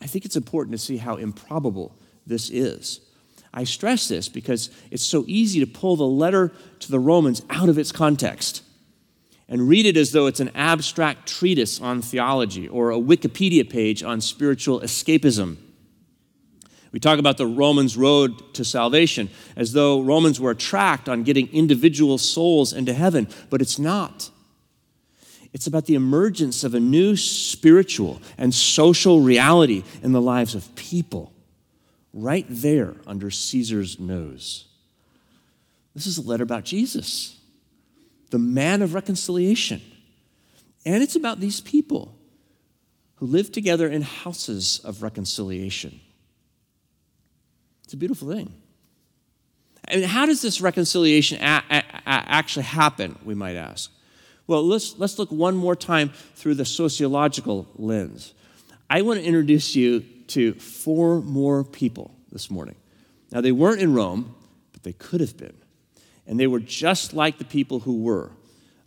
I 0.00 0.06
think 0.06 0.24
it's 0.24 0.36
important 0.36 0.72
to 0.72 0.78
see 0.78 0.96
how 0.96 1.16
improbable 1.16 1.96
this 2.26 2.50
is. 2.50 3.00
I 3.54 3.64
stress 3.64 4.08
this 4.08 4.28
because 4.28 4.70
it's 4.90 5.02
so 5.02 5.24
easy 5.26 5.60
to 5.60 5.66
pull 5.66 5.96
the 5.96 6.06
letter 6.06 6.52
to 6.80 6.90
the 6.90 6.98
Romans 6.98 7.42
out 7.50 7.68
of 7.68 7.78
its 7.78 7.92
context 7.92 8.62
and 9.48 9.68
read 9.68 9.84
it 9.84 9.96
as 9.96 10.12
though 10.12 10.26
it's 10.26 10.40
an 10.40 10.50
abstract 10.54 11.28
treatise 11.28 11.80
on 11.80 12.00
theology 12.00 12.66
or 12.68 12.90
a 12.90 12.96
Wikipedia 12.96 13.68
page 13.68 14.02
on 14.02 14.20
spiritual 14.20 14.80
escapism. 14.80 15.56
We 16.92 17.00
talk 17.00 17.18
about 17.18 17.38
the 17.38 17.46
Romans' 17.46 17.96
road 17.96 18.54
to 18.54 18.64
salvation 18.64 19.30
as 19.56 19.72
though 19.72 20.02
Romans 20.02 20.38
were 20.38 20.50
a 20.50 20.56
tract 20.56 21.08
on 21.08 21.22
getting 21.22 21.48
individual 21.52 22.18
souls 22.18 22.72
into 22.72 22.92
heaven, 22.92 23.28
but 23.50 23.62
it's 23.62 23.78
not. 23.78 24.30
It's 25.52 25.66
about 25.66 25.86
the 25.86 25.94
emergence 25.94 26.64
of 26.64 26.74
a 26.74 26.80
new 26.80 27.16
spiritual 27.16 28.20
and 28.38 28.54
social 28.54 29.20
reality 29.20 29.84
in 30.02 30.12
the 30.12 30.20
lives 30.20 30.54
of 30.54 30.74
people, 30.76 31.31
right 32.12 32.46
there 32.48 32.94
under 33.06 33.30
Caesar's 33.30 33.98
nose. 33.98 34.66
This 35.94 36.06
is 36.06 36.18
a 36.18 36.22
letter 36.22 36.42
about 36.42 36.64
Jesus, 36.64 37.38
the 38.30 38.38
man 38.38 38.82
of 38.82 38.94
reconciliation. 38.94 39.80
And 40.84 41.02
it's 41.02 41.16
about 41.16 41.40
these 41.40 41.60
people 41.60 42.16
who 43.16 43.26
live 43.26 43.52
together 43.52 43.88
in 43.88 44.02
houses 44.02 44.80
of 44.84 45.02
reconciliation. 45.02 46.00
It's 47.84 47.94
a 47.94 47.96
beautiful 47.96 48.28
thing. 48.28 48.52
Mean, 49.90 50.04
how 50.04 50.26
does 50.26 50.42
this 50.42 50.60
reconciliation 50.60 51.38
a- 51.42 51.62
a- 51.70 51.84
actually 52.06 52.64
happen, 52.64 53.18
we 53.24 53.34
might 53.34 53.56
ask? 53.56 53.90
Well, 54.46 54.66
let's, 54.66 54.98
let's 54.98 55.18
look 55.18 55.30
one 55.30 55.56
more 55.56 55.76
time 55.76 56.10
through 56.34 56.54
the 56.54 56.64
sociological 56.64 57.68
lens. 57.76 58.34
I 58.88 59.02
want 59.02 59.20
to 59.20 59.26
introduce 59.26 59.76
you 59.76 60.04
to 60.28 60.54
four 60.54 61.20
more 61.20 61.64
people 61.64 62.14
this 62.30 62.50
morning. 62.50 62.76
Now, 63.30 63.40
they 63.40 63.52
weren't 63.52 63.80
in 63.80 63.94
Rome, 63.94 64.34
but 64.72 64.82
they 64.82 64.92
could 64.92 65.20
have 65.20 65.36
been. 65.36 65.56
And 66.26 66.38
they 66.38 66.46
were 66.46 66.60
just 66.60 67.12
like 67.12 67.38
the 67.38 67.44
people 67.44 67.80
who 67.80 68.02
were. 68.02 68.30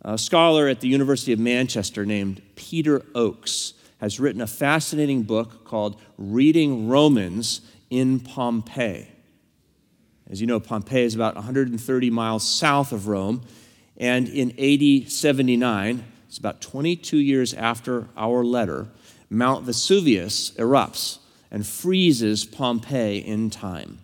A 0.02 0.16
scholar 0.16 0.68
at 0.68 0.80
the 0.80 0.88
University 0.88 1.32
of 1.32 1.38
Manchester 1.38 2.06
named 2.06 2.40
Peter 2.54 3.04
Oakes 3.14 3.74
has 4.00 4.20
written 4.20 4.40
a 4.40 4.46
fascinating 4.46 5.22
book 5.22 5.64
called 5.64 6.00
Reading 6.16 6.88
Romans 6.88 7.60
in 7.90 8.20
Pompeii. 8.20 9.08
As 10.28 10.40
you 10.40 10.46
know, 10.46 10.60
Pompeii 10.60 11.04
is 11.04 11.14
about 11.14 11.34
130 11.34 12.10
miles 12.10 12.46
south 12.46 12.92
of 12.92 13.06
Rome, 13.08 13.42
and 13.96 14.28
in 14.28 14.50
AD 14.58 15.10
79, 15.10 16.04
it's 16.28 16.38
about 16.38 16.60
22 16.60 17.16
years 17.16 17.54
after 17.54 18.08
our 18.16 18.44
letter, 18.44 18.88
Mount 19.30 19.64
Vesuvius 19.64 20.50
erupts 20.52 21.18
and 21.50 21.66
freezes 21.66 22.44
Pompeii 22.44 23.18
in 23.18 23.50
time. 23.50 24.00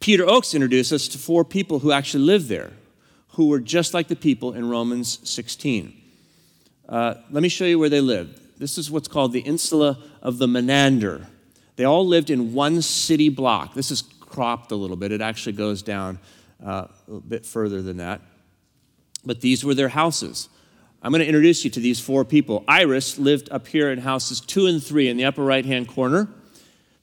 Peter 0.00 0.28
Oakes 0.28 0.54
introduced 0.54 0.92
us 0.92 1.06
to 1.08 1.18
four 1.18 1.44
people 1.44 1.78
who 1.78 1.92
actually 1.92 2.24
lived 2.24 2.48
there, 2.48 2.72
who 3.30 3.48
were 3.48 3.60
just 3.60 3.94
like 3.94 4.08
the 4.08 4.16
people 4.16 4.52
in 4.52 4.68
Romans 4.68 5.18
16. 5.28 5.96
Uh, 6.88 7.14
let 7.30 7.42
me 7.42 7.48
show 7.48 7.64
you 7.64 7.78
where 7.78 7.88
they 7.88 8.00
lived. 8.00 8.58
This 8.58 8.78
is 8.78 8.90
what's 8.90 9.08
called 9.08 9.32
the 9.32 9.40
Insula 9.40 9.98
of 10.20 10.38
the 10.38 10.48
Menander. 10.48 11.26
They 11.76 11.84
all 11.84 12.06
lived 12.06 12.30
in 12.30 12.52
one 12.52 12.82
city 12.82 13.28
block. 13.28 13.74
This 13.74 13.90
is 13.90 14.02
cropped 14.02 14.72
a 14.72 14.76
little 14.76 14.96
bit, 14.96 15.12
it 15.12 15.20
actually 15.20 15.52
goes 15.52 15.82
down 15.82 16.18
uh, 16.64 16.86
a 17.08 17.20
bit 17.20 17.44
further 17.44 17.82
than 17.82 17.98
that. 17.98 18.20
But 19.24 19.40
these 19.40 19.64
were 19.64 19.74
their 19.74 19.90
houses. 19.90 20.48
I'm 21.04 21.10
going 21.10 21.20
to 21.20 21.26
introduce 21.26 21.64
you 21.64 21.70
to 21.70 21.80
these 21.80 21.98
four 21.98 22.24
people. 22.24 22.62
Iris 22.68 23.18
lived 23.18 23.50
up 23.50 23.66
here 23.66 23.90
in 23.90 23.98
houses 23.98 24.40
two 24.40 24.66
and 24.68 24.80
three 24.80 25.08
in 25.08 25.16
the 25.16 25.24
upper 25.24 25.42
right 25.42 25.66
hand 25.66 25.88
corner. 25.88 26.28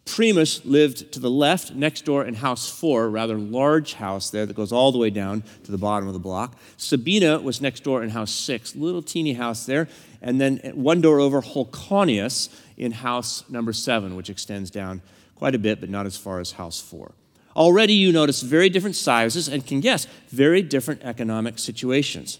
Primus 0.06 0.63
lived 0.63 1.12
to 1.12 1.20
the 1.20 1.29
left, 1.29 1.74
next 1.74 2.06
door 2.06 2.24
in 2.24 2.36
house 2.36 2.70
four, 2.70 3.10
rather 3.10 3.38
large 3.38 3.96
house 3.96 4.29
there 4.29 4.46
that 4.46 4.56
goes 4.56 4.72
all 4.72 4.94
the 4.94 4.98
way 4.98 5.10
down 5.10 5.44
to 5.65 5.72
the 5.72 5.77
bottom 5.77 6.08
of 6.08 6.13
the 6.13 6.20
block. 6.20 6.58
Sabina 6.77 7.39
was 7.39 7.60
next 7.60 7.84
door 7.84 8.01
in 8.01 8.10
house 8.10 8.32
six, 8.32 8.74
little 8.74 9.01
teeny 9.01 9.34
house 9.34 9.65
there. 9.65 9.89
And 10.22 10.39
then 10.39 10.60
one 10.75 11.01
door 11.01 11.20
over, 11.20 11.41
Holconius 11.41 12.50
in 12.77 12.94
house 12.94 13.48
number 13.50 13.74
seven, 13.74 14.15
which 14.15 14.29
extends 14.29 14.72
down 14.72 15.01
quite 15.36 15.56
a 15.56 15.60
bit, 15.60 15.82
but 15.82 15.89
not 15.89 16.06
as 16.06 16.15
far 16.15 16.39
as 16.39 16.53
house 16.53 16.79
four. 16.79 17.12
Already 17.53 17.94
you 17.94 18.13
notice 18.13 18.41
very 18.41 18.70
different 18.70 18.96
sizes 18.96 19.50
and 19.50 19.68
can 19.68 19.82
guess 19.82 20.08
very 20.29 20.62
different 20.62 21.03
economic 21.03 21.60
situations. 21.60 22.39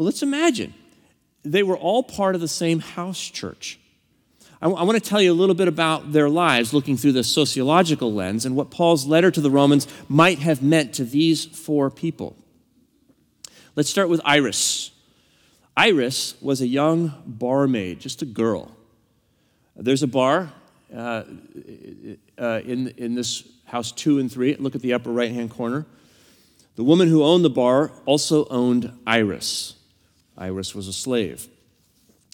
Well, 0.00 0.06
let's 0.06 0.22
imagine 0.22 0.72
they 1.42 1.62
were 1.62 1.76
all 1.76 2.02
part 2.02 2.34
of 2.34 2.40
the 2.40 2.48
same 2.48 2.80
house 2.80 3.20
church. 3.20 3.78
I, 4.62 4.64
w- 4.64 4.80
I 4.80 4.84
want 4.84 4.96
to 4.96 5.06
tell 5.06 5.20
you 5.20 5.30
a 5.30 5.34
little 5.34 5.54
bit 5.54 5.68
about 5.68 6.12
their 6.12 6.30
lives 6.30 6.72
looking 6.72 6.96
through 6.96 7.12
the 7.12 7.22
sociological 7.22 8.10
lens 8.10 8.46
and 8.46 8.56
what 8.56 8.70
Paul's 8.70 9.04
letter 9.04 9.30
to 9.30 9.42
the 9.42 9.50
Romans 9.50 9.86
might 10.08 10.38
have 10.38 10.62
meant 10.62 10.94
to 10.94 11.04
these 11.04 11.44
four 11.44 11.90
people. 11.90 12.34
Let's 13.76 13.90
start 13.90 14.08
with 14.08 14.22
Iris. 14.24 14.90
Iris 15.76 16.34
was 16.40 16.62
a 16.62 16.66
young 16.66 17.12
barmaid, 17.26 18.00
just 18.00 18.22
a 18.22 18.24
girl. 18.24 18.74
There's 19.76 20.02
a 20.02 20.08
bar 20.08 20.50
uh, 20.96 21.24
uh, 22.38 22.60
in, 22.64 22.88
in 22.96 23.14
this 23.16 23.46
house 23.66 23.92
two 23.92 24.18
and 24.18 24.32
three. 24.32 24.56
Look 24.56 24.74
at 24.74 24.80
the 24.80 24.94
upper 24.94 25.12
right 25.12 25.30
hand 25.30 25.50
corner. 25.50 25.84
The 26.76 26.84
woman 26.84 27.08
who 27.08 27.22
owned 27.22 27.44
the 27.44 27.50
bar 27.50 27.92
also 28.06 28.46
owned 28.46 28.98
Iris. 29.06 29.76
Iris 30.40 30.74
was 30.74 30.88
a 30.88 30.92
slave. 30.92 31.46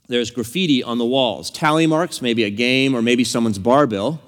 There's 0.09 0.31
graffiti 0.31 0.83
on 0.83 0.99
the 0.99 1.05
walls, 1.05 1.51
tally 1.51 1.87
marks, 1.87 2.23
maybe 2.23 2.45
a 2.45 2.51
game 2.51 2.95
or 2.95 3.03
maybe 3.03 3.25
someone's 3.25 3.59
bar 3.59 3.87
bill, 3.87 4.21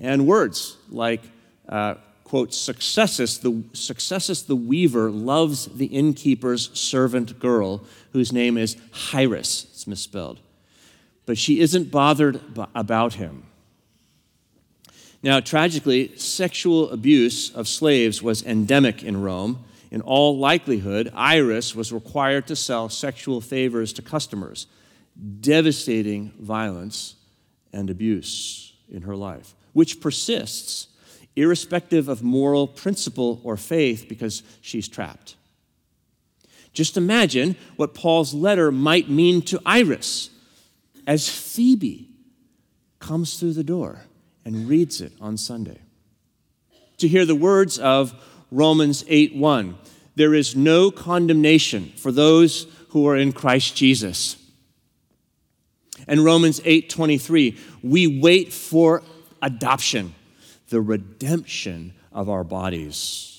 and 0.00 0.26
words 0.26 0.76
like, 0.88 1.22
uh, 1.68 1.96
quote, 2.22 2.54
Successus 2.54 3.38
the, 3.38 3.64
Successus 3.72 4.42
the 4.42 4.54
weaver 4.54 5.10
loves 5.10 5.66
the 5.66 5.86
innkeeper's 5.86 6.70
servant 6.78 7.40
girl, 7.40 7.82
whose 8.12 8.32
name 8.32 8.56
is 8.56 8.76
Hyrus. 8.92 9.64
It's 9.64 9.86
misspelled. 9.86 10.38
But 11.24 11.36
she 11.36 11.58
isn't 11.60 11.90
bothered 11.90 12.40
about 12.74 13.14
him. 13.14 13.42
Now, 15.22 15.40
tragically, 15.40 16.16
sexual 16.16 16.90
abuse 16.90 17.52
of 17.52 17.66
slaves 17.66 18.22
was 18.22 18.44
endemic 18.44 19.02
in 19.02 19.20
Rome. 19.20 19.64
In 19.90 20.00
all 20.00 20.38
likelihood, 20.38 21.12
Iris 21.14 21.74
was 21.74 21.92
required 21.92 22.46
to 22.48 22.56
sell 22.56 22.88
sexual 22.88 23.40
favors 23.40 23.92
to 23.94 24.02
customers 24.02 24.66
devastating 25.40 26.32
violence 26.38 27.14
and 27.72 27.88
abuse 27.88 28.74
in 28.90 29.02
her 29.02 29.16
life, 29.16 29.54
which 29.72 30.00
persists 30.00 30.88
irrespective 31.36 32.08
of 32.08 32.22
moral 32.22 32.66
principle 32.66 33.40
or 33.44 33.56
faith 33.56 34.06
because 34.08 34.42
she's 34.60 34.88
trapped. 34.88 35.36
Just 36.72 36.96
imagine 36.96 37.56
what 37.76 37.94
Paul's 37.94 38.34
letter 38.34 38.70
might 38.70 39.08
mean 39.08 39.42
to 39.42 39.60
Iris 39.64 40.30
as 41.06 41.28
Phoebe 41.28 42.10
comes 42.98 43.38
through 43.38 43.52
the 43.52 43.64
door 43.64 44.02
and 44.44 44.68
reads 44.68 45.00
it 45.00 45.12
on 45.20 45.36
Sunday. 45.36 45.78
To 46.98 47.08
hear 47.08 47.24
the 47.24 47.34
words 47.34 47.78
of 47.78 48.14
Romans 48.50 49.04
8 49.08 49.34
1 49.36 49.76
there 50.16 50.34
is 50.34 50.56
no 50.56 50.90
condemnation 50.90 51.92
for 51.96 52.10
those 52.10 52.66
who 52.88 53.06
are 53.06 53.16
in 53.16 53.32
Christ 53.32 53.76
Jesus. 53.76 54.36
And 56.08 56.24
Romans 56.24 56.60
8:23, 56.64 57.56
we 57.82 58.06
wait 58.06 58.52
for 58.52 59.02
adoption, 59.42 60.14
the 60.70 60.80
redemption 60.80 61.92
of 62.12 62.28
our 62.28 62.44
bodies. 62.44 63.32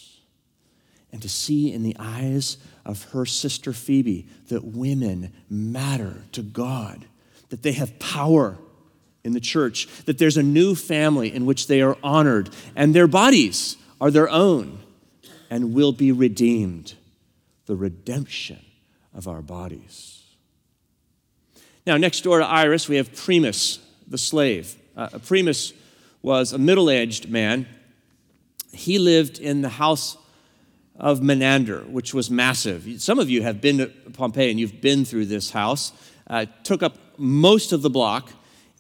And 1.12 1.22
to 1.22 1.30
see 1.30 1.72
in 1.72 1.82
the 1.82 1.96
eyes 1.98 2.58
of 2.86 3.04
her 3.06 3.26
sister 3.26 3.74
Phoebe 3.74 4.28
that 4.50 4.64
women 4.64 5.32
matter 5.50 6.24
to 6.34 6.44
God, 6.44 7.06
that 7.50 7.64
they 7.64 7.72
have 7.72 7.98
power 7.98 8.58
in 9.24 9.34
the 9.34 9.40
church, 9.40 9.88
that 10.06 10.20
there's 10.20 10.38
a 10.38 10.44
new 10.44 10.76
family 10.76 11.34
in 11.34 11.46
which 11.46 11.66
they 11.68 11.82
are 11.82 11.98
honored, 12.04 12.50
and 12.76 12.94
their 12.94 13.08
bodies 13.08 13.78
are 14.00 14.12
their 14.12 14.30
own 14.30 14.80
and 15.50 15.74
will 15.74 15.92
be 15.92 16.12
redeemed. 16.12 16.96
The 17.66 17.76
redemption 17.76 18.60
of 19.14 19.28
our 19.28 19.42
bodies. 19.42 20.24
Now, 21.86 21.98
next 21.98 22.22
door 22.22 22.40
to 22.40 22.46
Iris, 22.46 22.88
we 22.88 22.98
have 22.98 23.14
Primus, 23.16 23.80
the 24.08 24.18
slave. 24.18 24.76
Uh, 24.96 25.08
Primus 25.26 25.74
was 26.22 26.54
a 26.54 26.58
middle 26.58 26.90
aged 26.90 27.30
man. 27.30 27.66
He 28.74 29.00
lived 29.00 29.40
in 29.40 29.62
the 29.62 29.70
house 29.70 30.18
of 31.00 31.22
Menander, 31.22 31.82
which 31.82 32.14
was 32.14 32.30
massive. 32.30 33.02
Some 33.02 33.20
of 33.20 33.30
you 33.30 33.42
have 33.44 33.62
been 33.62 33.78
to 33.78 33.88
Pompeii 34.14 34.50
and 34.50 34.60
you've 34.60 34.82
been 34.82 35.06
through 35.06 35.26
this 35.26 35.52
house. 35.52 35.94
Uh, 36.28 36.46
took 36.64 36.84
up 36.84 36.98
most 37.18 37.72
of 37.72 37.82
the 37.82 37.90
block, 37.90 38.32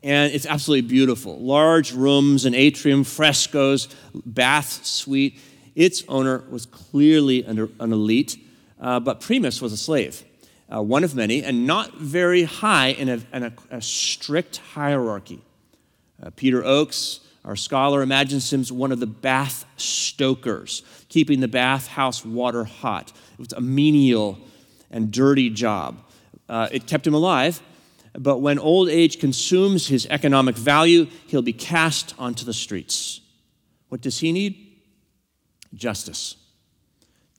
and 0.03 0.33
it's 0.33 0.45
absolutely 0.45 0.87
beautiful. 0.87 1.39
Large 1.39 1.93
rooms, 1.93 2.45
an 2.45 2.53
atrium, 2.53 3.03
frescoes, 3.03 3.87
bath 4.25 4.85
suite. 4.85 5.39
Its 5.77 6.03
owner 6.09 6.43
was 6.49 6.65
clearly 6.65 7.45
an, 7.45 7.71
an 7.79 7.93
elite, 7.93 8.37
uh, 8.81 8.99
but 8.99 9.21
Primus 9.21 9.61
was 9.61 9.71
a 9.71 9.77
slave 9.77 10.25
uh, 10.73 10.81
one 10.81 11.03
of 11.03 11.15
many, 11.15 11.43
and 11.43 11.65
not 11.65 11.95
very 11.95 12.43
high 12.43 12.87
in 12.87 13.09
a, 13.09 13.19
in 13.33 13.43
a, 13.43 13.53
a 13.71 13.81
strict 13.81 14.57
hierarchy. 14.57 15.41
Uh, 16.21 16.29
Peter 16.35 16.63
Oakes, 16.63 17.21
our 17.45 17.55
scholar, 17.55 18.01
imagines 18.01 18.51
him 18.51 18.61
as 18.61 18.71
one 18.71 18.91
of 18.91 18.99
the 18.99 19.07
bath 19.07 19.65
stokers, 19.77 20.83
keeping 21.09 21.39
the 21.39 21.47
bathhouse 21.47 22.25
water 22.25 22.65
hot. 22.65 23.13
It 23.33 23.39
was 23.39 23.53
a 23.53 23.61
menial 23.61 24.39
and 24.91 25.11
dirty 25.11 25.49
job. 25.49 25.97
Uh, 26.49 26.67
it 26.71 26.87
kept 26.87 27.07
him 27.07 27.13
alive, 27.13 27.61
but 28.13 28.39
when 28.39 28.59
old 28.59 28.89
age 28.89 29.19
consumes 29.19 29.87
his 29.87 30.05
economic 30.09 30.55
value, 30.55 31.07
he'll 31.27 31.41
be 31.41 31.53
cast 31.53 32.13
onto 32.17 32.43
the 32.43 32.53
streets. 32.53 33.21
What 33.89 34.01
does 34.01 34.19
he 34.19 34.31
need? 34.31 34.66
Justice. 35.77 36.35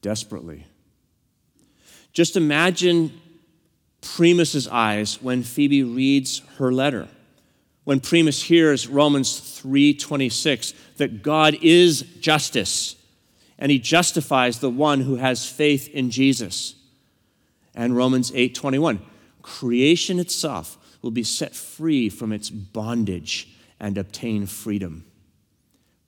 Desperately. 0.00 0.66
Just 2.12 2.36
imagine 2.36 3.20
Primus's 4.00 4.68
eyes 4.68 5.20
when 5.20 5.42
Phoebe 5.42 5.82
reads 5.82 6.42
her 6.56 6.72
letter. 6.72 7.08
When 7.84 8.00
Primus 8.00 8.42
hears 8.42 8.86
Romans 8.86 9.40
3:26 9.40 10.74
that 10.96 11.22
God 11.22 11.56
is 11.62 12.04
justice 12.20 12.96
and 13.58 13.72
he 13.72 13.78
justifies 13.78 14.58
the 14.58 14.70
one 14.70 15.00
who 15.00 15.16
has 15.16 15.48
faith 15.48 15.88
in 15.88 16.10
Jesus. 16.10 16.74
And 17.74 17.96
Romans 17.96 18.30
8:21 18.34 19.00
creation 19.42 20.18
itself 20.18 20.76
will 21.02 21.10
be 21.10 21.22
set 21.22 21.54
free 21.54 22.08
from 22.08 22.32
its 22.32 22.50
bondage 22.50 23.48
and 23.80 23.96
obtain 23.96 24.46
freedom. 24.46 25.04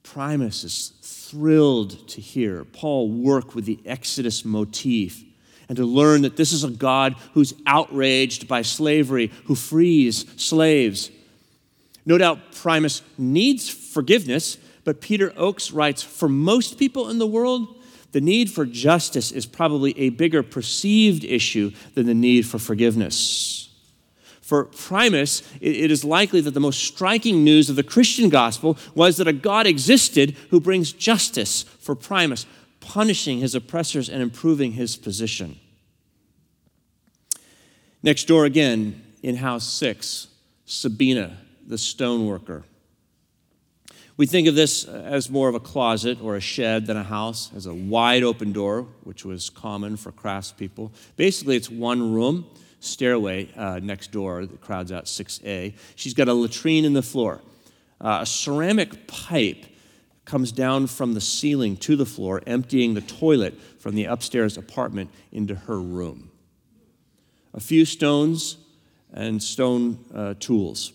Primus 0.03 0.65
is 0.65 0.93
thrilled 1.31 2.09
to 2.09 2.21
hear 2.21 2.65
Paul 2.65 3.09
work 3.09 3.55
with 3.55 3.65
the 3.65 3.79
Exodus 3.87 4.45
motif 4.45 5.23
and 5.69 5.77
to 5.77 5.85
learn 5.85 6.23
that 6.23 6.37
this 6.37 6.53
is 6.53 6.65
a 6.65 6.71
God 6.71 7.15
who's 7.35 7.55
outraged 7.65 8.49
by 8.49 8.63
slavery, 8.63 9.31
who 9.45 9.55
frees 9.55 10.27
slaves. 10.43 11.11
No 12.05 12.19
doubt 12.19 12.53
Primus 12.57 13.03
needs 13.17 13.69
forgiveness, 13.69 14.59
but 14.83 15.01
Peter 15.01 15.33
Oakes 15.37 15.71
writes 15.71 16.03
for 16.03 16.29
most 16.29 16.77
people 16.77 17.09
in 17.09 17.19
the 17.19 17.27
world, 17.27 17.81
the 18.11 18.21
need 18.21 18.51
for 18.51 18.67
justice 18.67 19.31
is 19.31 19.47
probably 19.47 19.97
a 19.97 20.09
bigger 20.09 20.43
perceived 20.43 21.23
issue 21.23 21.71
than 21.95 22.07
the 22.07 22.15
need 22.15 22.43
for 22.43 22.59
forgiveness. 22.59 23.70
For 24.51 24.65
Primus, 24.65 25.45
it 25.61 25.93
is 25.93 26.05
likely 26.05 26.41
that 26.41 26.55
the 26.55 26.59
most 26.59 26.83
striking 26.83 27.45
news 27.45 27.71
of 27.71 27.77
the 27.77 27.85
Christian 27.85 28.29
gospel 28.29 28.77
was 28.97 29.17
that 29.19 29.29
a 29.29 29.33
God 29.33 29.65
existed 29.65 30.35
who 30.51 30.59
brings 30.59 30.93
justice 30.93 31.63
for 31.63 31.95
Primus, 31.95 32.47
punishing 32.81 33.39
his 33.39 33.55
oppressors 33.55 34.09
and 34.09 34.21
improving 34.21 34.73
his 34.73 34.97
position. 34.97 35.57
Next 38.03 38.25
door 38.25 38.45
again, 38.45 39.01
in 39.23 39.37
house 39.37 39.73
six, 39.73 40.27
Sabina, 40.65 41.37
the 41.65 41.77
stoneworker. 41.77 42.65
We 44.17 44.27
think 44.27 44.49
of 44.49 44.57
this 44.57 44.85
as 44.85 45.31
more 45.31 45.49
of 45.49 45.55
a 45.55 45.61
closet 45.61 46.21
or 46.21 46.35
a 46.35 46.41
shed 46.41 46.87
than 46.87 46.97
a 46.97 47.05
house, 47.05 47.53
as 47.55 47.67
a 47.67 47.75
wide 47.75 48.25
open 48.25 48.51
door, 48.51 48.89
which 49.05 49.25
was 49.25 49.49
common 49.49 49.97
for 49.97 50.11
craftspeople. 50.11 50.91
Basically, 51.15 51.55
it's 51.55 51.71
one 51.71 52.13
room, 52.13 52.47
stairway 52.81 53.49
uh, 53.57 53.79
next 53.83 54.11
door 54.11 54.47
that 54.47 54.61
crowds 54.61 54.91
out 54.91 55.05
6A. 55.05 55.75
She's 55.95 56.15
got 56.15 56.29
a 56.29 56.35
latrine 56.35 56.85
in 56.85 56.95
the 56.95 57.03
floor. 57.03 57.41
Uh, 58.01 58.19
a 58.23 58.27
ceramic 58.27 59.07
pipe 59.07 59.67
comes 60.25 60.53
down 60.53 60.87
from 60.87 61.15
the 61.15 61.21
ceiling 61.21 61.77
to 61.77 61.97
the 61.97 62.07
floor, 62.07 62.43
emptying 62.47 62.95
the 62.95 63.01
toilet 63.01 63.61
from 63.79 63.95
the 63.95 64.05
upstairs 64.05 64.57
apartment 64.57 65.11
into 65.33 65.55
her 65.55 65.81
room. 65.81 66.31
A 67.53 67.61
few 67.61 67.85
stones 67.85 68.57
and 69.13 69.43
stone 69.43 70.05
uh, 70.15 70.35
tools. 70.39 70.93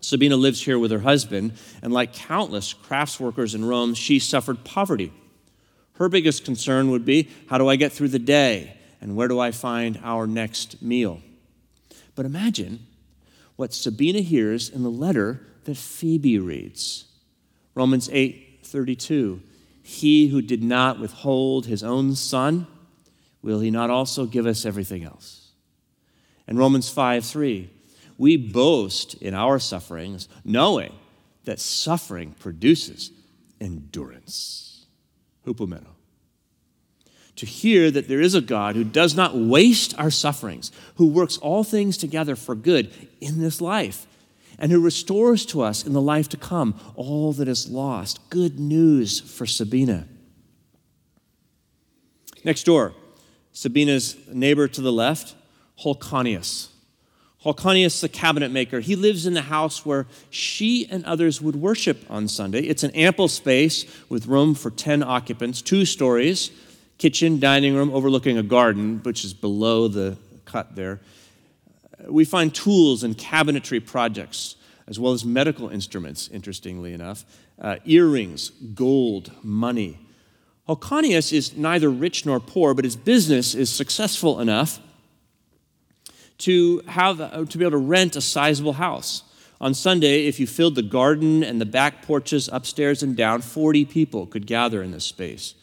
Sabina 0.00 0.36
lives 0.36 0.62
here 0.62 0.78
with 0.78 0.90
her 0.90 1.00
husband, 1.00 1.52
and 1.82 1.92
like 1.92 2.12
countless 2.12 2.72
crafts 2.72 3.20
workers 3.20 3.54
in 3.54 3.64
Rome, 3.64 3.94
she 3.94 4.18
suffered 4.18 4.64
poverty. 4.64 5.12
Her 5.94 6.08
biggest 6.08 6.44
concern 6.44 6.90
would 6.90 7.04
be 7.04 7.28
how 7.48 7.58
do 7.58 7.68
I 7.68 7.76
get 7.76 7.92
through 7.92 8.08
the 8.08 8.18
day, 8.18 8.76
and 9.00 9.16
where 9.16 9.28
do 9.28 9.38
I 9.38 9.50
find 9.50 9.98
our 10.02 10.26
next 10.26 10.82
meal? 10.82 11.22
But 12.14 12.26
imagine 12.26 12.86
what 13.56 13.72
Sabina 13.74 14.20
hears 14.20 14.68
in 14.68 14.82
the 14.82 14.90
letter 14.90 15.46
that 15.64 15.76
Phoebe 15.76 16.38
reads. 16.38 17.06
Romans 17.74 18.08
8:32. 18.10 19.40
He 19.82 20.28
who 20.28 20.42
did 20.42 20.62
not 20.62 21.00
withhold 21.00 21.66
his 21.66 21.82
own 21.82 22.14
son, 22.14 22.66
will 23.42 23.60
he 23.60 23.70
not 23.70 23.90
also 23.90 24.26
give 24.26 24.46
us 24.46 24.64
everything 24.64 25.02
else? 25.02 25.52
And 26.46 26.58
Romans 26.58 26.88
5:3. 26.88 27.70
We 28.18 28.36
boast 28.36 29.14
in 29.14 29.32
our 29.32 29.58
sufferings, 29.58 30.28
knowing 30.44 30.92
that 31.44 31.58
suffering 31.58 32.34
produces 32.38 33.12
endurance. 33.60 34.86
Hupomeno. 35.46 35.94
To 37.40 37.46
hear 37.46 37.90
that 37.90 38.06
there 38.06 38.20
is 38.20 38.34
a 38.34 38.42
God 38.42 38.76
who 38.76 38.84
does 38.84 39.16
not 39.16 39.34
waste 39.34 39.98
our 39.98 40.10
sufferings, 40.10 40.70
who 40.96 41.06
works 41.06 41.38
all 41.38 41.64
things 41.64 41.96
together 41.96 42.36
for 42.36 42.54
good 42.54 42.92
in 43.18 43.40
this 43.40 43.62
life, 43.62 44.06
and 44.58 44.70
who 44.70 44.78
restores 44.78 45.46
to 45.46 45.62
us 45.62 45.86
in 45.86 45.94
the 45.94 46.02
life 46.02 46.28
to 46.28 46.36
come 46.36 46.78
all 46.96 47.32
that 47.32 47.48
is 47.48 47.70
lost. 47.70 48.28
Good 48.28 48.60
news 48.60 49.20
for 49.20 49.46
Sabina. 49.46 50.06
Next 52.44 52.64
door, 52.64 52.92
Sabina's 53.52 54.18
neighbor 54.28 54.68
to 54.68 54.82
the 54.82 54.92
left, 54.92 55.34
Holconius. 55.82 56.68
Holconius, 57.42 58.02
the 58.02 58.10
cabinet 58.10 58.50
maker, 58.50 58.80
he 58.80 58.96
lives 58.96 59.24
in 59.24 59.32
the 59.32 59.40
house 59.40 59.86
where 59.86 60.06
she 60.28 60.86
and 60.90 61.06
others 61.06 61.40
would 61.40 61.56
worship 61.56 62.04
on 62.10 62.28
Sunday. 62.28 62.64
It's 62.64 62.82
an 62.82 62.90
ample 62.90 63.28
space 63.28 63.86
with 64.10 64.26
room 64.26 64.54
for 64.54 64.70
10 64.70 65.02
occupants, 65.02 65.62
two 65.62 65.86
stories, 65.86 66.50
kitchen, 67.00 67.40
dining 67.40 67.74
room 67.74 67.90
overlooking 67.94 68.36
a 68.36 68.42
garden, 68.42 69.00
which 69.04 69.24
is 69.24 69.32
below 69.32 69.88
the 69.88 70.18
cut 70.44 70.76
there. 70.76 71.00
We 72.06 72.26
find 72.26 72.54
tools 72.54 73.02
and 73.02 73.16
cabinetry 73.16 73.84
projects, 73.84 74.56
as 74.86 75.00
well 75.00 75.12
as 75.12 75.24
medical 75.24 75.70
instruments, 75.70 76.28
interestingly 76.28 76.92
enough, 76.92 77.24
uh, 77.58 77.76
earrings, 77.86 78.50
gold, 78.50 79.32
money. 79.42 79.98
Holconius 80.68 81.32
is 81.32 81.56
neither 81.56 81.88
rich 81.88 82.26
nor 82.26 82.38
poor, 82.38 82.74
but 82.74 82.84
his 82.84 82.96
business 82.96 83.54
is 83.54 83.70
successful 83.70 84.38
enough 84.38 84.78
to, 86.38 86.82
have, 86.86 87.20
uh, 87.20 87.46
to 87.46 87.58
be 87.58 87.64
able 87.64 87.72
to 87.72 87.78
rent 87.78 88.14
a 88.14 88.20
sizable 88.20 88.74
house. 88.74 89.22
On 89.58 89.72
Sunday, 89.72 90.26
if 90.26 90.38
you 90.38 90.46
filled 90.46 90.74
the 90.74 90.82
garden 90.82 91.42
and 91.42 91.60
the 91.60 91.66
back 91.66 92.02
porches 92.02 92.50
upstairs 92.52 93.02
and 93.02 93.16
down, 93.16 93.40
40 93.40 93.86
people 93.86 94.26
could 94.26 94.46
gather 94.46 94.82
in 94.82 94.90
this 94.90 95.04
space. 95.04 95.54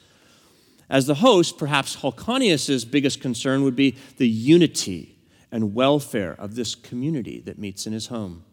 As 0.89 1.05
the 1.05 1.15
host, 1.15 1.57
perhaps 1.57 1.97
Holconius's 1.97 2.85
biggest 2.85 3.21
concern 3.21 3.63
would 3.63 3.75
be 3.75 3.97
the 4.17 4.27
unity 4.27 5.17
and 5.51 5.73
welfare 5.73 6.35
of 6.39 6.55
this 6.55 6.75
community 6.75 7.41
that 7.41 7.59
meets 7.59 7.85
in 7.85 7.93
his 7.93 8.07
home. 8.07 8.43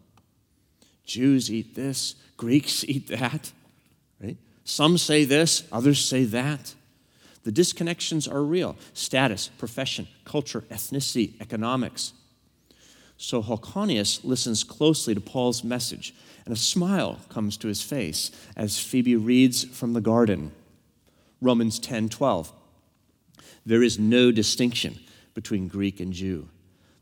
Jews 1.05 1.51
eat 1.51 1.75
this, 1.75 2.15
Greeks 2.37 2.83
eat 2.83 3.07
that, 3.07 3.51
right? 4.21 4.37
Some 4.63 4.97
say 4.97 5.23
this, 5.23 5.63
others 5.71 6.03
say 6.03 6.25
that. 6.25 6.73
The 7.43 7.51
disconnections 7.51 8.29
are 8.29 8.43
real 8.43 8.75
status, 8.93 9.49
profession, 9.59 10.07
culture, 10.25 10.61
ethnicity, 10.71 11.39
economics. 11.39 12.13
So 13.17 13.41
Holconius 13.41 14.25
listens 14.25 14.63
closely 14.63 15.13
to 15.13 15.21
Paul's 15.21 15.63
message, 15.63 16.13
and 16.43 16.53
a 16.53 16.57
smile 16.57 17.19
comes 17.29 17.55
to 17.57 17.67
his 17.67 17.81
face 17.81 18.31
as 18.57 18.79
Phoebe 18.79 19.15
reads 19.15 19.63
from 19.63 19.93
the 19.93 20.01
garden. 20.01 20.51
Romans 21.45 21.79
10 21.79 22.09
12. 22.09 22.51
There 23.65 23.83
is 23.83 23.97
no 23.97 24.31
distinction 24.31 24.99
between 25.33 25.67
Greek 25.67 25.99
and 25.99 26.11
Jew. 26.11 26.49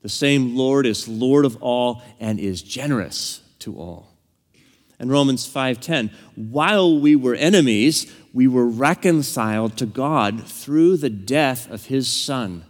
The 0.02 0.10
same 0.10 0.56
Lord 0.56 0.86
is 0.86 1.08
Lord 1.08 1.46
of 1.46 1.62
all 1.62 2.02
and 2.20 2.40
is 2.40 2.62
generous 2.62 3.42
to 3.60 3.78
all. 3.78 4.10
And 5.00 5.10
Romans 5.10 5.48
5:10, 5.48 6.12
while 6.36 7.00
we 7.00 7.16
were 7.16 7.36
enemies, 7.36 8.06
we 8.34 8.48
were 8.48 8.68
reconciled 8.68 9.78
to 9.78 9.86
God 9.86 10.44
through 10.46 10.98
the 10.98 11.10
death 11.10 11.70
of 11.72 11.86
his 11.86 12.08
son. 12.08 12.66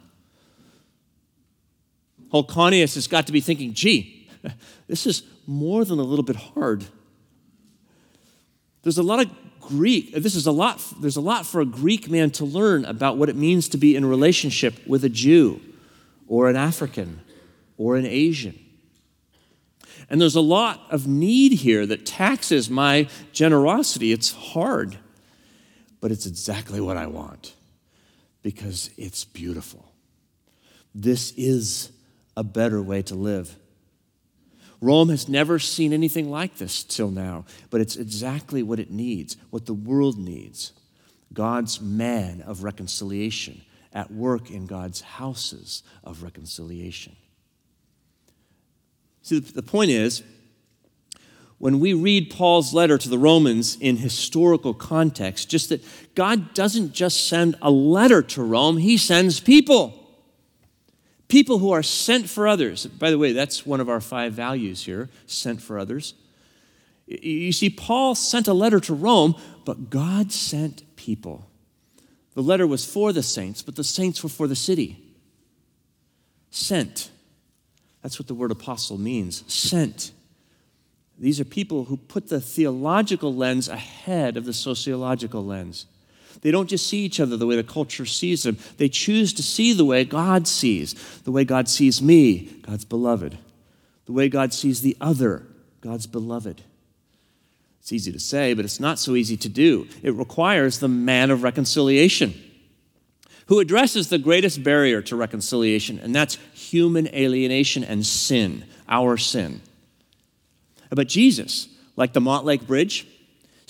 Holconius 2.31 2.95
has 2.95 3.07
got 3.07 3.27
to 3.27 3.33
be 3.33 3.41
thinking, 3.41 3.73
gee, 3.73 4.29
this 4.87 5.05
is 5.05 5.23
more 5.45 5.85
than 5.85 5.99
a 5.99 6.03
little 6.03 6.25
bit 6.25 6.35
hard. 6.35 6.85
There's 8.81 8.97
a 8.97 9.03
lot 9.03 9.19
of 9.25 9.29
Greek, 9.67 10.13
this 10.13 10.35
is 10.35 10.45
a 10.45 10.51
lot, 10.51 10.81
there's 10.99 11.15
a 11.15 11.21
lot 11.21 11.45
for 11.45 11.61
a 11.61 11.65
Greek 11.65 12.09
man 12.09 12.31
to 12.31 12.45
learn 12.45 12.85
about 12.85 13.17
what 13.17 13.29
it 13.29 13.35
means 13.35 13.67
to 13.69 13.77
be 13.77 13.95
in 13.95 14.05
relationship 14.05 14.85
with 14.87 15.03
a 15.03 15.09
Jew 15.09 15.59
or 16.27 16.49
an 16.49 16.55
African 16.55 17.21
or 17.77 17.95
an 17.95 18.05
Asian. 18.05 18.59
And 20.09 20.21
there's 20.21 20.35
a 20.35 20.41
lot 20.41 20.81
of 20.89 21.07
need 21.07 21.53
here 21.53 21.85
that 21.85 22.05
taxes 22.05 22.69
my 22.69 23.07
generosity. 23.31 24.11
It's 24.11 24.31
hard, 24.31 24.97
but 26.01 26.11
it's 26.11 26.25
exactly 26.25 26.79
what 26.81 26.97
I 26.97 27.07
want 27.07 27.53
because 28.41 28.89
it's 28.97 29.23
beautiful. 29.23 29.91
This 30.93 31.31
is 31.37 31.91
a 32.35 32.43
better 32.43 32.81
way 32.81 33.01
to 33.03 33.15
live. 33.15 33.55
Rome 34.83 35.09
has 35.09 35.29
never 35.29 35.59
seen 35.59 35.93
anything 35.93 36.29
like 36.29 36.57
this 36.57 36.83
till 36.83 37.09
now, 37.09 37.45
but 37.69 37.79
it's 37.79 37.95
exactly 37.95 38.61
what 38.61 38.79
it 38.79 38.91
needs, 38.91 39.37
what 39.49 39.65
the 39.65 39.73
world 39.73 40.17
needs. 40.17 40.73
God's 41.31 41.79
man 41.79 42.41
of 42.41 42.63
reconciliation 42.63 43.61
at 43.93 44.11
work 44.11 44.51
in 44.51 44.65
God's 44.65 44.99
houses 44.99 45.83
of 46.03 46.21
reconciliation. 46.21 47.15
See, 49.21 49.39
the 49.39 49.63
point 49.63 49.89
is, 49.89 50.21
when 51.59 51.79
we 51.79 51.93
read 51.93 52.29
Paul's 52.29 52.73
letter 52.73 52.97
to 52.97 53.07
the 53.07 53.17
Romans 53.17 53.77
in 53.79 53.95
historical 53.95 54.73
context, 54.73 55.49
just 55.49 55.69
that 55.69 55.81
God 56.13 56.53
doesn't 56.53 56.91
just 56.91 57.29
send 57.29 57.55
a 57.61 57.71
letter 57.71 58.21
to 58.21 58.43
Rome, 58.43 58.77
he 58.77 58.97
sends 58.97 59.39
people. 59.39 60.02
People 61.33 61.57
who 61.57 61.71
are 61.71 61.81
sent 61.81 62.29
for 62.29 62.47
others. 62.47 62.85
By 62.85 63.09
the 63.09 63.17
way, 63.17 63.33
that's 63.33 63.65
one 63.65 63.81
of 63.81 63.89
our 63.89 63.99
five 63.99 64.33
values 64.33 64.85
here 64.85 65.09
sent 65.25 65.63
for 65.63 65.79
others. 65.79 66.13
You 67.07 67.51
see, 67.51 67.71
Paul 67.71 68.13
sent 68.13 68.47
a 68.47 68.53
letter 68.53 68.79
to 68.81 68.93
Rome, 68.93 69.33
but 69.65 69.89
God 69.89 70.31
sent 70.31 70.83
people. 70.95 71.49
The 72.35 72.43
letter 72.43 72.67
was 72.67 72.85
for 72.85 73.11
the 73.11 73.23
saints, 73.23 73.63
but 73.63 73.75
the 73.75 73.83
saints 73.83 74.21
were 74.21 74.29
for 74.29 74.47
the 74.47 74.55
city. 74.55 75.03
Sent. 76.51 77.09
That's 78.03 78.19
what 78.19 78.27
the 78.27 78.35
word 78.35 78.51
apostle 78.51 78.99
means 78.99 79.43
sent. 79.51 80.11
These 81.17 81.39
are 81.39 81.45
people 81.45 81.85
who 81.85 81.97
put 81.97 82.29
the 82.29 82.41
theological 82.41 83.33
lens 83.33 83.67
ahead 83.67 84.37
of 84.37 84.45
the 84.45 84.53
sociological 84.53 85.43
lens. 85.43 85.87
They 86.43 86.51
don't 86.51 86.69
just 86.69 86.87
see 86.87 86.99
each 86.99 87.21
other 87.21 87.37
the 87.37 87.47
way 87.47 87.55
the 87.55 87.63
culture 87.63 88.05
sees 88.05 88.43
them. 88.43 88.57
They 88.77 88.89
choose 88.89 89.31
to 89.33 89.41
see 89.41 89.71
the 89.71 89.85
way 89.85 90.03
God 90.03 90.45
sees, 90.45 90.93
the 91.21 91.31
way 91.31 91.45
God 91.45 91.69
sees 91.69 92.01
me, 92.01 92.49
God's 92.63 92.83
beloved, 92.83 93.37
the 94.05 94.11
way 94.11 94.27
God 94.27 94.53
sees 94.53 94.81
the 94.81 94.97
other, 94.99 95.43
God's 95.79 96.05
beloved. 96.05 96.61
It's 97.79 97.93
easy 97.93 98.11
to 98.11 98.19
say, 98.19 98.53
but 98.53 98.65
it's 98.65 98.81
not 98.81 98.99
so 98.99 99.15
easy 99.15 99.37
to 99.37 99.47
do. 99.47 99.87
It 100.03 100.13
requires 100.15 100.79
the 100.79 100.89
man 100.89 101.31
of 101.31 101.43
reconciliation 101.43 102.33
who 103.47 103.59
addresses 103.59 104.09
the 104.09 104.17
greatest 104.17 104.63
barrier 104.63 105.01
to 105.03 105.15
reconciliation, 105.15 105.97
and 105.99 106.13
that's 106.13 106.37
human 106.53 107.07
alienation 107.15 107.85
and 107.85 108.05
sin, 108.05 108.65
our 108.89 109.15
sin. 109.15 109.61
But 110.89 111.07
Jesus, 111.07 111.69
like 111.95 112.11
the 112.11 112.19
Montlake 112.19 112.67
Bridge, 112.67 113.07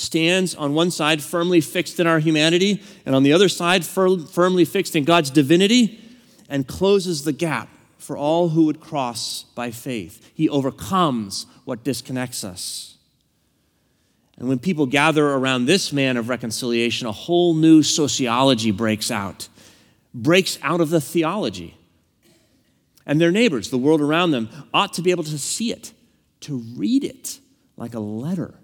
stands 0.03 0.53
on 0.53 0.73
one 0.73 0.91
side 0.91 1.21
firmly 1.23 1.61
fixed 1.61 1.99
in 1.99 2.07
our 2.07 2.19
humanity, 2.19 2.81
and 3.05 3.15
on 3.15 3.23
the 3.23 3.33
other 3.33 3.49
side 3.49 3.85
fir- 3.85 4.19
firmly 4.19 4.65
fixed 4.65 4.95
in 4.95 5.03
God's 5.03 5.29
divinity, 5.29 5.99
and 6.49 6.67
closes 6.67 7.23
the 7.23 7.33
gap 7.33 7.69
for 7.97 8.17
all 8.17 8.49
who 8.49 8.65
would 8.65 8.79
cross 8.79 9.43
by 9.55 9.71
faith. 9.71 10.31
He 10.35 10.49
overcomes 10.49 11.45
what 11.65 11.83
disconnects 11.83 12.43
us. 12.43 12.97
And 14.37 14.49
when 14.49 14.59
people 14.59 14.85
gather 14.85 15.25
around 15.29 15.65
this 15.65 15.93
man 15.93 16.17
of 16.17 16.27
reconciliation, 16.27 17.07
a 17.07 17.11
whole 17.11 17.53
new 17.53 17.81
sociology 17.81 18.71
breaks 18.71 19.09
out, 19.09 19.47
breaks 20.13 20.59
out 20.61 20.81
of 20.81 20.89
the 20.89 20.99
theology. 20.99 21.77
And 23.05 23.21
their 23.21 23.31
neighbors, 23.31 23.69
the 23.69 23.77
world 23.77 24.01
around 24.01 24.31
them, 24.31 24.49
ought 24.73 24.93
to 24.93 25.01
be 25.01 25.11
able 25.11 25.23
to 25.25 25.37
see 25.37 25.71
it, 25.71 25.93
to 26.41 26.57
read 26.75 27.03
it 27.03 27.39
like 27.77 27.93
a 27.93 27.99
letter 27.99 28.55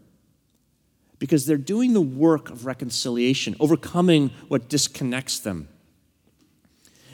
because 1.20 1.46
they're 1.46 1.58
doing 1.58 1.94
the 1.94 2.02
work 2.02 2.50
of 2.50 2.66
reconciliation, 2.66 3.56
overcoming 3.60 4.32
what 4.48 4.70
disconnects 4.70 5.40
them. 5.40 5.68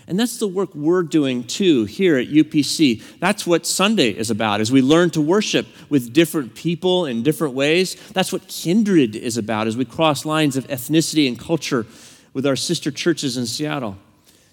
And 0.08 0.20
that's 0.20 0.38
the 0.38 0.48
work 0.48 0.76
we're 0.76 1.02
doing 1.02 1.44
too 1.44 1.86
here 1.86 2.15
at 2.18 2.28
UPC. 2.28 3.02
That's 3.20 3.48
what 3.48 3.65
Sunday 3.65 4.12
is 4.12 4.30
about, 4.30 4.62
as 4.62 4.72
we 4.72 4.84
learn 4.84 5.10
to 5.12 5.22
worship 5.22 5.65
with 5.89 6.13
different 6.13 6.54
people 6.54 7.08
in 7.08 7.24
different 7.24 7.56
ways. 7.56 7.96
That's 8.12 8.32
what 8.32 8.48
Kindred 8.48 9.15
is 9.15 9.38
about, 9.38 9.65
as 9.65 9.76
we 9.76 9.84
cross 9.84 10.24
lines 10.24 10.58
of 10.58 10.68
ethnicity 10.68 11.28
and 11.28 11.39
culture 11.39 11.88
with 12.34 12.46
our 12.46 12.56
sister 12.56 12.91
churches 12.91 13.36
in 13.36 13.48
Seattle. 13.48 13.98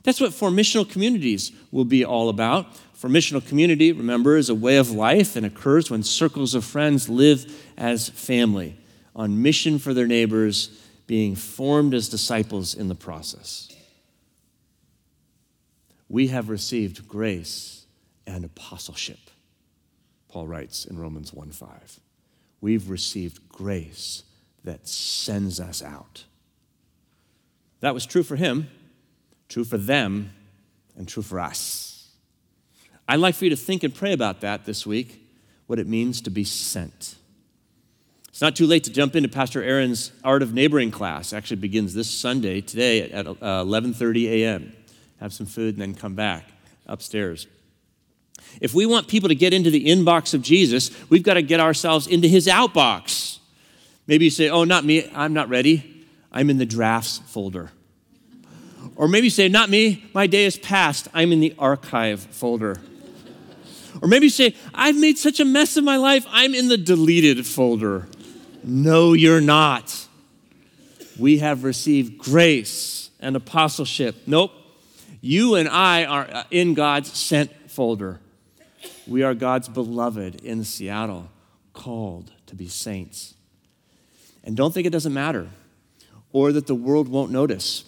That's 0.04 0.20
what 0.20 0.30
formissional 0.30 0.88
communities 0.90 1.52
will 1.70 1.84
be 1.84 2.04
all 2.04 2.30
about. 2.30 2.66
Formissional 2.98 3.46
community, 3.46 3.92
remember, 3.92 4.36
is 4.36 4.48
a 4.48 4.54
way 4.54 4.76
of 4.76 4.90
life 4.90 5.36
and 5.36 5.44
occurs 5.44 5.90
when 5.90 6.02
circles 6.02 6.54
of 6.54 6.64
friends 6.64 7.08
live 7.08 7.52
as 7.76 8.08
family, 8.08 8.76
on 9.14 9.42
mission 9.42 9.78
for 9.78 9.94
their 9.94 10.06
neighbors, 10.06 10.68
being 11.06 11.34
formed 11.34 11.94
as 11.94 12.08
disciples 12.08 12.74
in 12.74 12.88
the 12.88 12.94
process 12.94 13.72
we 16.12 16.28
have 16.28 16.50
received 16.50 17.08
grace 17.08 17.86
and 18.26 18.44
apostleship. 18.44 19.30
Paul 20.28 20.46
writes 20.46 20.84
in 20.84 20.98
Romans 20.98 21.32
1 21.32 21.50
5. 21.52 22.00
We've 22.60 22.90
received 22.90 23.48
grace 23.48 24.22
that 24.62 24.86
sends 24.86 25.58
us 25.58 25.82
out. 25.82 26.24
That 27.80 27.94
was 27.94 28.04
true 28.04 28.22
for 28.22 28.36
him, 28.36 28.68
true 29.48 29.64
for 29.64 29.78
them, 29.78 30.34
and 30.98 31.08
true 31.08 31.22
for 31.22 31.40
us. 31.40 32.10
I'd 33.08 33.16
like 33.16 33.34
for 33.34 33.44
you 33.44 33.50
to 33.50 33.56
think 33.56 33.82
and 33.82 33.94
pray 33.94 34.12
about 34.12 34.42
that 34.42 34.66
this 34.66 34.86
week, 34.86 35.26
what 35.66 35.78
it 35.78 35.86
means 35.86 36.20
to 36.20 36.30
be 36.30 36.44
sent. 36.44 37.16
It's 38.32 38.40
not 38.40 38.56
too 38.56 38.66
late 38.66 38.84
to 38.84 38.90
jump 38.90 39.14
into 39.14 39.28
Pastor 39.28 39.62
Aaron's 39.62 40.10
Art 40.24 40.42
of 40.42 40.52
Neighboring 40.52 40.90
class. 40.90 41.32
It 41.32 41.36
actually 41.36 41.58
begins 41.58 41.94
this 41.94 42.10
Sunday, 42.10 42.60
today 42.60 43.02
at 43.10 43.26
11:30 43.26 44.26
uh, 44.26 44.30
a.m 44.30 44.72
have 45.22 45.32
some 45.32 45.46
food, 45.46 45.74
and 45.74 45.82
then 45.82 45.94
come 45.94 46.14
back 46.14 46.44
upstairs. 46.86 47.46
If 48.60 48.74
we 48.74 48.86
want 48.86 49.06
people 49.06 49.28
to 49.28 49.34
get 49.36 49.54
into 49.54 49.70
the 49.70 49.86
inbox 49.86 50.34
of 50.34 50.42
Jesus, 50.42 50.90
we've 51.08 51.22
got 51.22 51.34
to 51.34 51.42
get 51.42 51.60
ourselves 51.60 52.08
into 52.08 52.26
his 52.26 52.48
outbox. 52.48 53.38
Maybe 54.08 54.24
you 54.24 54.30
say, 54.30 54.50
Oh, 54.50 54.64
not 54.64 54.84
me, 54.84 55.08
I'm 55.14 55.32
not 55.32 55.48
ready. 55.48 56.06
I'm 56.32 56.50
in 56.50 56.58
the 56.58 56.66
drafts 56.66 57.18
folder. 57.26 57.70
Or 58.96 59.06
maybe 59.06 59.26
you 59.26 59.30
say, 59.30 59.48
Not 59.48 59.70
me, 59.70 60.04
my 60.12 60.26
day 60.26 60.44
is 60.44 60.58
past. 60.58 61.06
I'm 61.14 61.32
in 61.32 61.38
the 61.38 61.54
archive 61.56 62.20
folder. 62.20 62.80
Or 64.00 64.08
maybe 64.08 64.26
you 64.26 64.30
say, 64.30 64.56
I've 64.74 64.96
made 64.96 65.18
such 65.18 65.38
a 65.38 65.44
mess 65.44 65.76
of 65.76 65.84
my 65.84 65.96
life, 65.96 66.26
I'm 66.30 66.52
in 66.54 66.66
the 66.66 66.78
deleted 66.78 67.46
folder. 67.46 68.08
No, 68.64 69.12
you're 69.12 69.40
not. 69.40 70.06
We 71.18 71.38
have 71.38 71.64
received 71.64 72.18
grace 72.18 73.10
and 73.20 73.36
apostleship. 73.36 74.16
Nope, 74.26 74.52
you 75.20 75.54
and 75.54 75.68
I 75.68 76.04
are 76.04 76.28
uh, 76.30 76.44
in 76.50 76.74
God's 76.74 77.16
sent 77.16 77.70
folder. 77.70 78.20
We 79.06 79.22
are 79.22 79.34
God's 79.34 79.68
beloved 79.68 80.44
in 80.44 80.64
Seattle, 80.64 81.30
called 81.72 82.32
to 82.46 82.54
be 82.54 82.68
saints. 82.68 83.34
And 84.44 84.56
don't 84.56 84.72
think 84.72 84.86
it 84.86 84.90
doesn't 84.90 85.14
matter 85.14 85.48
or 86.32 86.52
that 86.52 86.66
the 86.66 86.74
world 86.74 87.08
won't 87.08 87.30
notice. 87.30 87.84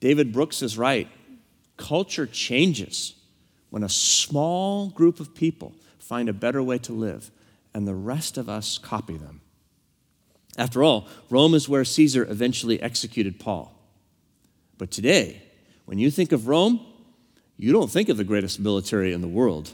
David 0.00 0.32
Brooks 0.32 0.62
is 0.62 0.76
right. 0.78 1.08
Culture 1.76 2.26
changes 2.26 3.14
when 3.70 3.82
a 3.82 3.88
small 3.88 4.88
group 4.88 5.18
of 5.18 5.34
people 5.34 5.72
find 5.98 6.28
a 6.28 6.32
better 6.32 6.62
way 6.62 6.78
to 6.78 6.92
live 6.92 7.30
and 7.72 7.88
the 7.88 7.94
rest 7.94 8.38
of 8.38 8.48
us 8.48 8.78
copy 8.78 9.16
them. 9.16 9.40
After 10.56 10.82
all, 10.82 11.08
Rome 11.30 11.54
is 11.54 11.68
where 11.68 11.84
Caesar 11.84 12.24
eventually 12.30 12.80
executed 12.80 13.40
Paul. 13.40 13.72
But 14.78 14.90
today, 14.90 15.42
when 15.84 15.98
you 15.98 16.10
think 16.10 16.32
of 16.32 16.48
Rome, 16.48 16.80
you 17.56 17.72
don't 17.72 17.90
think 17.90 18.08
of 18.08 18.16
the 18.16 18.24
greatest 18.24 18.60
military 18.60 19.12
in 19.12 19.20
the 19.20 19.28
world. 19.28 19.72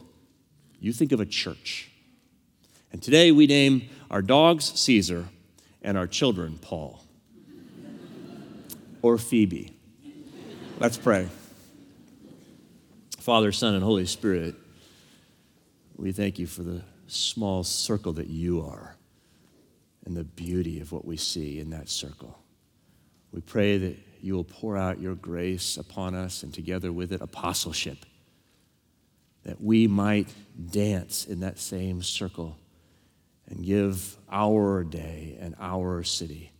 You 0.80 0.92
think 0.92 1.12
of 1.12 1.20
a 1.20 1.26
church. 1.26 1.90
And 2.92 3.02
today 3.02 3.30
we 3.30 3.46
name 3.46 3.88
our 4.10 4.22
dogs 4.22 4.64
Caesar 4.80 5.28
and 5.82 5.96
our 5.96 6.06
children 6.06 6.58
Paul 6.60 7.04
or 9.02 9.18
Phoebe. 9.18 9.74
Let's 10.78 10.96
pray. 10.96 11.28
Father, 13.18 13.52
Son, 13.52 13.74
and 13.74 13.84
Holy 13.84 14.06
Spirit, 14.06 14.54
we 15.96 16.12
thank 16.12 16.38
you 16.38 16.46
for 16.46 16.62
the 16.62 16.80
small 17.06 17.64
circle 17.64 18.14
that 18.14 18.28
you 18.28 18.62
are 18.62 18.96
and 20.04 20.16
the 20.16 20.24
beauty 20.24 20.80
of 20.80 20.92
what 20.92 21.04
we 21.04 21.16
see 21.16 21.60
in 21.60 21.70
that 21.70 21.88
circle. 21.88 22.38
We 23.32 23.40
pray 23.40 23.78
that 23.78 23.96
you 24.20 24.34
will 24.34 24.44
pour 24.44 24.76
out 24.76 25.00
your 25.00 25.14
grace 25.14 25.76
upon 25.76 26.14
us 26.14 26.42
and 26.42 26.52
together 26.52 26.92
with 26.92 27.12
it 27.12 27.20
apostleship, 27.20 27.98
that 29.44 29.60
we 29.60 29.86
might 29.86 30.28
dance 30.70 31.26
in 31.26 31.40
that 31.40 31.58
same 31.58 32.02
circle 32.02 32.56
and 33.48 33.64
give 33.64 34.16
our 34.30 34.84
day 34.84 35.36
and 35.40 35.54
our 35.60 36.02
city 36.02 36.52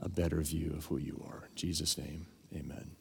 a 0.00 0.08
better 0.08 0.40
view 0.40 0.72
of 0.76 0.86
who 0.86 0.98
you 0.98 1.22
are. 1.28 1.44
In 1.48 1.54
Jesus' 1.54 1.98
name, 1.98 2.26
amen. 2.54 2.97